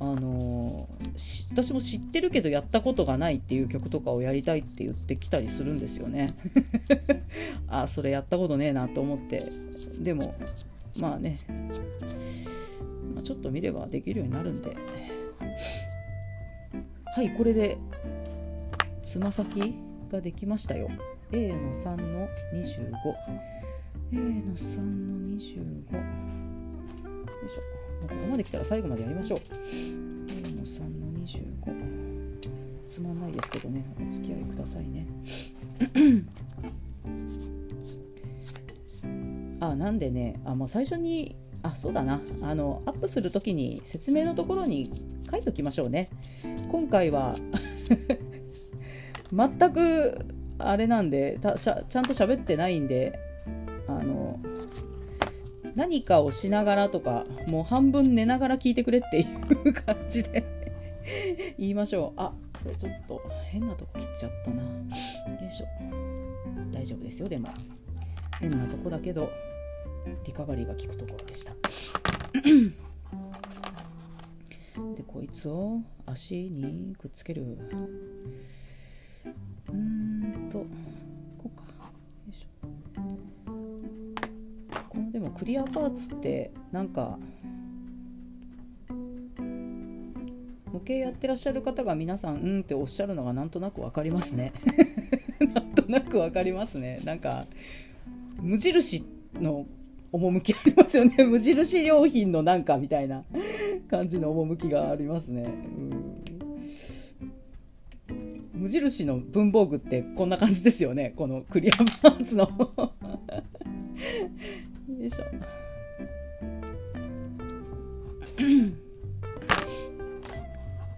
[0.00, 0.88] あの
[1.52, 6.34] 私も知ってるけどやったことがないっていう曲とかをやりたいって言ってきたりするんですよね。
[7.68, 9.44] あそれやったことねえなと思って。
[10.00, 10.34] でも
[10.98, 11.38] まあね、
[13.16, 14.76] まあ、ちょっと見ればできるようになるんで。
[17.16, 17.78] はいこれで
[19.02, 19.74] つま先
[20.10, 20.90] ができましたよ。
[21.32, 26.02] A の3の 25A の3の25よ
[27.46, 27.62] いしょ。
[28.06, 29.38] ここまで来たら最後までやりましょう。
[29.40, 29.44] A
[30.54, 33.82] の3の25つまんないですけどね。
[33.98, 35.06] お付き合いくださいね。
[39.60, 40.38] あなんでね。
[40.44, 41.34] あもう最初に
[41.66, 42.20] あそうだな。
[42.42, 44.88] あのアップする時に説明のところに
[45.28, 46.08] 書いておきましょうね。
[46.68, 47.34] 今回は
[49.32, 50.26] 全く
[50.58, 53.18] あれなんでたしゃちゃんと喋ってないんで
[53.88, 54.38] あの
[55.74, 59.26] 何かをしながらとかもう半分寝ながら聞いてくれってい
[59.68, 60.44] う感じで
[61.58, 62.20] 言いましょう。
[62.20, 64.62] あこれちょっと変なとこ切っちゃったな。
[64.62, 64.68] よ
[65.44, 65.66] いしょ。
[66.72, 67.48] 大丈夫ですよでも。
[68.38, 69.30] 変なとこだけど。
[70.24, 71.52] リカバリーが効くところでした。
[74.94, 77.42] でこいつを足にくっつける。
[79.68, 80.66] うーんとこ
[81.44, 81.62] うか。
[81.62, 82.66] よいしょ。
[84.88, 87.18] このでもクリアパーツってなんか
[90.72, 94.52] 模型やってらっしゃる方が皆さんうんっておっしゃるのがなんとなく分かりますね。
[95.54, 97.00] なんとなく分かりますね。
[97.04, 97.46] なんか
[98.40, 99.66] 無印の
[100.16, 101.22] 趣ありますよね。
[101.24, 103.24] 無印良品のなんかみたいな
[103.88, 105.42] 感じの趣がありますね、
[108.10, 111.12] うん、無印の文房具ってこんな感じですよね。
[111.16, 112.48] このクリアパーツの。
[114.98, 115.24] よいしょ。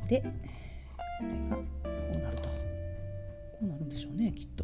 [0.08, 0.26] でこ
[1.20, 1.62] れがこ
[2.14, 2.42] うなると。
[2.44, 2.50] こ
[3.62, 4.57] うなるんでしょうねきっと。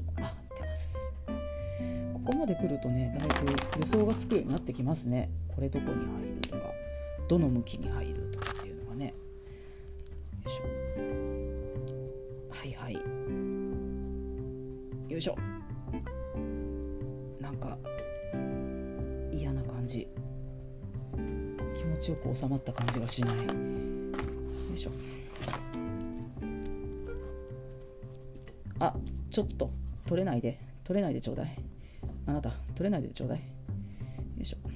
[2.25, 5.31] ここまで来るとねだいぶ予想がつくようになってきますね。
[5.55, 6.73] これどこに入るとか
[7.29, 9.09] どの向きに入るとかっていうのがね。
[9.09, 9.13] よ
[10.47, 10.63] いしょ。
[12.51, 12.95] はいはい。
[15.13, 15.37] よいしょ。
[17.41, 17.77] なんか
[19.31, 20.09] 嫌な感じ。
[21.77, 23.37] 気持ちよく収まった感じがしない。
[23.37, 23.45] よ
[24.75, 24.91] いしょ。
[28.81, 28.95] あ
[29.31, 29.71] ちょっと。
[30.07, 30.59] 取れないで。
[30.85, 31.64] 取れないでちょうだい。
[32.27, 33.39] あなた取れないでちょうだい。
[33.39, 33.45] よ
[34.41, 34.57] いしょ。
[34.69, 34.73] よ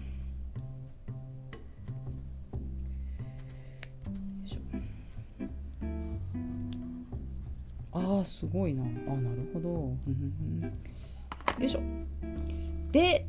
[4.45, 4.59] いしょ。
[7.93, 8.83] あーすごいな。
[8.83, 9.69] あなるほど。
[9.69, 9.97] よ
[11.61, 11.81] いしょ。
[12.93, 13.27] で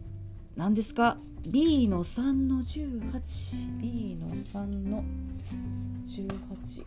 [0.56, 1.18] 何ですか
[1.50, 5.04] ？B の3の 18B の3の
[6.06, 6.86] 18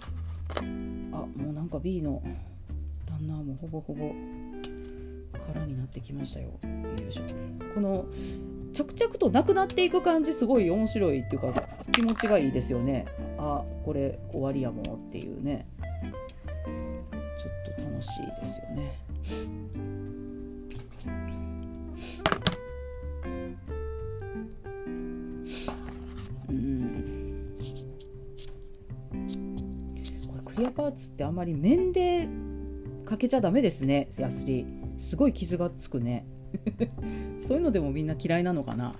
[1.12, 2.22] あもうなんか B の
[3.09, 4.12] ランナーもほぼほぼ。
[5.47, 6.47] 空になってきましたよ。
[6.47, 7.22] よいしょ。
[7.74, 8.07] この
[8.72, 13.07] 着々となくなっていく感じすごい面白いっていうか気持ちがいいですよね。
[13.38, 15.66] あこれ終わりやもんっていうね。
[17.38, 18.93] ちょっと楽しいですよね。
[26.49, 27.57] うん。
[30.29, 32.29] これクリアパーツってあんまり面で
[33.04, 34.64] かけちゃダメですねヤスリ
[35.03, 36.24] すごい傷がつくね。
[37.41, 38.95] そういうのでもみんな嫌いなのかな？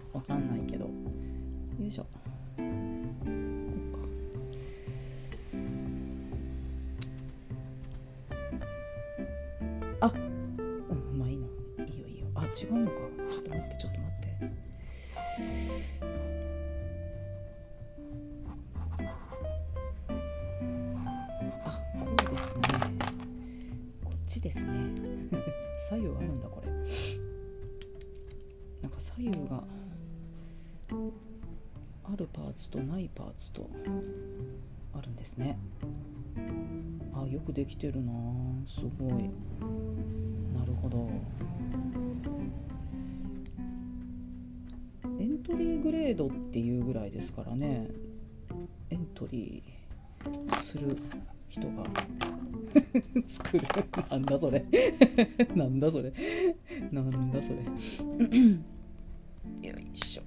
[45.19, 47.89] エントリーグレードっていうぐらいですからね。
[48.91, 50.97] エントリーする
[51.49, 51.85] 人が。
[53.29, 53.67] 作る。
[54.11, 54.65] なんだそれ。
[55.55, 56.13] なんだそれ。
[56.91, 57.57] なんだそれ。
[59.69, 60.23] よいしょ。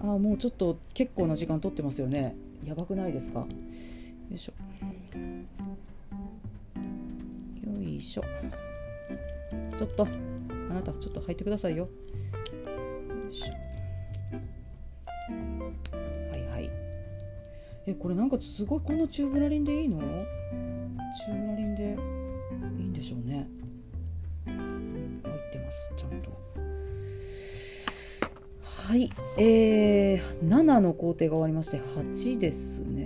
[0.00, 2.34] あーもうちょっと結構な時間取ってますよね。
[2.64, 3.40] やばくないですか？
[3.40, 3.46] よ
[4.34, 4.52] いしょ。
[8.08, 8.24] しょ。
[9.76, 10.06] ちょっと
[10.70, 11.84] あなたちょっと入ってくださいよ。
[11.84, 11.88] よ
[13.30, 13.46] いしょ。
[16.32, 16.70] はいはい。
[17.86, 19.98] えこれなんかすごいこんなチューブラリンでいいの？
[19.98, 21.96] チューブラリンで
[22.78, 23.46] いいんでしょうね。
[24.46, 24.56] 入っ
[25.52, 26.30] てますちゃんと。
[28.88, 32.97] はいえー、7の工程が終わりまして8ですね。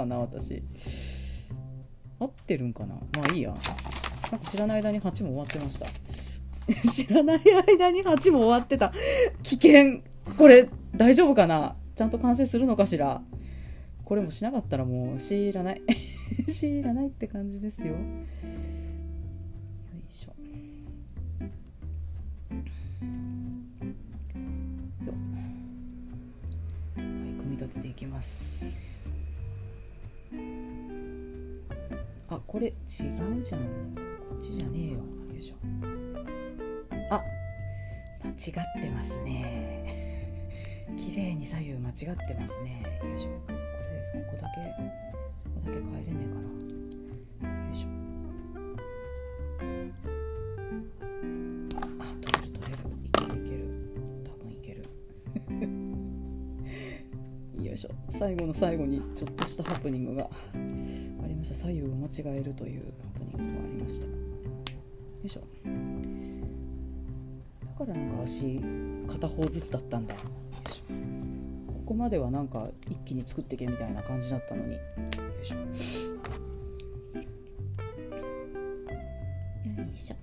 [0.00, 0.62] かな私。
[2.18, 2.94] 合ってるんかな？
[2.94, 3.50] まあいいや。
[3.50, 5.86] なんか知らない間に8も終わってました。
[6.88, 8.92] 知らない間に8も終わってた。
[9.42, 10.00] 危険。
[10.38, 11.76] これ大丈夫かな？
[11.96, 13.22] ちゃんと完成するのかしら？
[14.04, 15.82] これもしなかったらもう知らない。
[16.48, 17.88] 知らないって感じですよ。
[17.88, 17.94] よ
[20.10, 20.30] いしょ。
[20.30, 20.36] よ
[26.96, 27.04] はい
[27.38, 28.89] 組み立てていきます。
[32.28, 33.62] あこれ違うじゃん。
[34.28, 34.98] こっちじゃねえよ。
[34.98, 35.04] よ
[35.36, 35.56] いしょ。
[37.10, 37.22] あ
[38.22, 39.84] 間違ってますね。
[40.96, 42.82] 綺麗に左右間違ってますね。
[43.02, 43.30] よいしょ。
[43.46, 43.56] これ
[43.98, 46.28] ですここだけここだけ変えれねえ
[47.42, 47.54] かな。
[47.66, 47.88] よいしょ。
[58.20, 60.28] 最後の最後にちょっとしたハプニングがあ
[61.26, 61.54] りました。
[61.54, 64.04] 左右を間違えるというハプニングがありました。
[64.04, 64.12] よ
[65.24, 65.40] いしょ。
[67.64, 68.60] だからなんか足
[69.08, 70.14] 片方ずつだったんだ。
[70.16, 70.22] こ
[71.86, 74.74] こまではなんか一気に作ってけみたいな感じだったのに。
[74.74, 74.78] よ
[75.42, 75.56] いしょ。
[75.56, 75.64] よ
[79.94, 80.16] いしょ。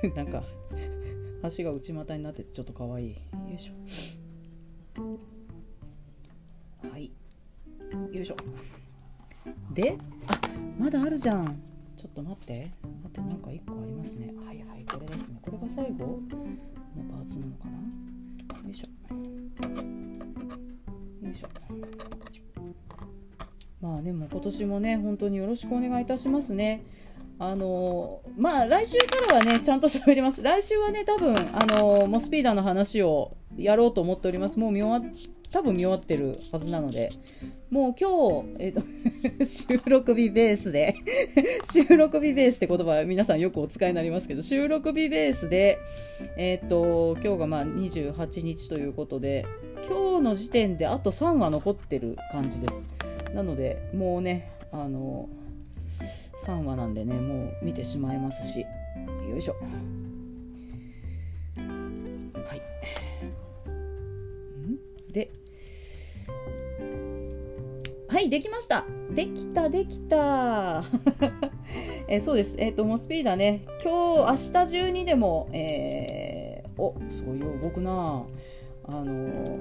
[0.16, 0.42] なんか
[1.42, 3.10] 足が内股になっててちょっと可愛い。
[3.10, 3.16] よ
[3.54, 3.74] いしょ。
[6.88, 7.10] はい。
[8.12, 8.36] よいしょ。
[9.72, 10.40] であ
[10.78, 11.60] まだあるじゃん。
[11.96, 12.70] ちょっと待って。
[13.04, 14.32] あとなんか1個ありますね。
[14.46, 15.38] はいはいこれですね。
[15.42, 16.20] これが最後の
[17.10, 17.78] パーツなのかな。
[18.64, 18.86] よいしょ。
[21.26, 21.48] よいしょ。
[23.80, 26.84] まあでも今年もね本当によろしくお願いいたしますね。
[27.40, 30.42] あのまあ来週からはねちゃんと喋ります。
[30.42, 34.58] 来週はね多分あのモスピーダーの話をやろうと思っております。
[34.58, 35.10] もう見終わ
[35.50, 37.10] 多分見終わってるはずなので。
[37.70, 38.82] もう今日、えっ、と
[39.46, 40.92] 収録日ベースで
[41.72, 45.78] 収録日ベースって言葉は皆さんよくお使いになりますけど収録日ベースで
[46.36, 49.46] えっ、と今日がまあ28日ということで
[49.88, 52.88] 今日の時点であと3話残ってる感じです。
[53.32, 55.28] なのでもうねあの
[56.46, 58.60] 3話なんでねもう見てしまいますし。
[59.28, 59.56] よいしょ。
[62.44, 62.62] はい。
[65.12, 65.30] で。
[68.08, 68.84] はいできました。
[69.14, 70.84] できたできた。
[72.08, 72.54] えそうです。
[72.58, 73.62] えっ、とモスピーダね。
[73.82, 78.24] 今日明日中にでもえー、おすごいよ動くな。
[78.84, 79.58] あの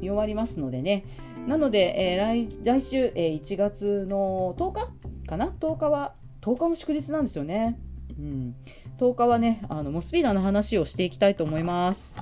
[0.00, 1.04] 見終わりますのでね。
[1.46, 4.90] なので、えー、来来週、えー、1月の10日
[5.30, 7.78] かな？10日は10日も祝日なんですよね。
[8.18, 8.54] うん、
[8.98, 12.16] 10日はねあのモスピーダーの話をしていきたいと思います。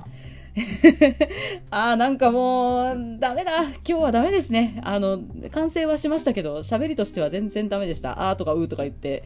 [1.71, 3.63] あーなんかもうダメだ。
[3.63, 4.79] 今日はダメですね。
[4.83, 5.19] あの
[5.51, 8.29] 完成はしましたけど喋りとしては全然ダメでした。
[8.29, 9.23] あーとかうーとか言って。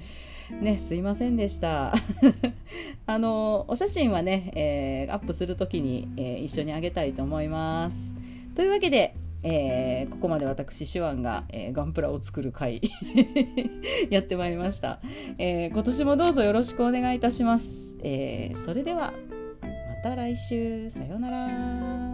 [0.62, 1.94] ねすいませんでした。
[3.08, 7.98] あのお写真はね、えー、アップするときに、えー、一緒にあげたいと思います。
[8.56, 12.82] というわけでえー、ここまで私手腕が、えー、ガンプラを作る会
[14.10, 14.99] やってまいりました、
[15.38, 19.14] えー、今年もどうぞよろしくお願いいたします、えそれでは
[20.03, 20.91] また来週。
[20.91, 22.12] さようなら。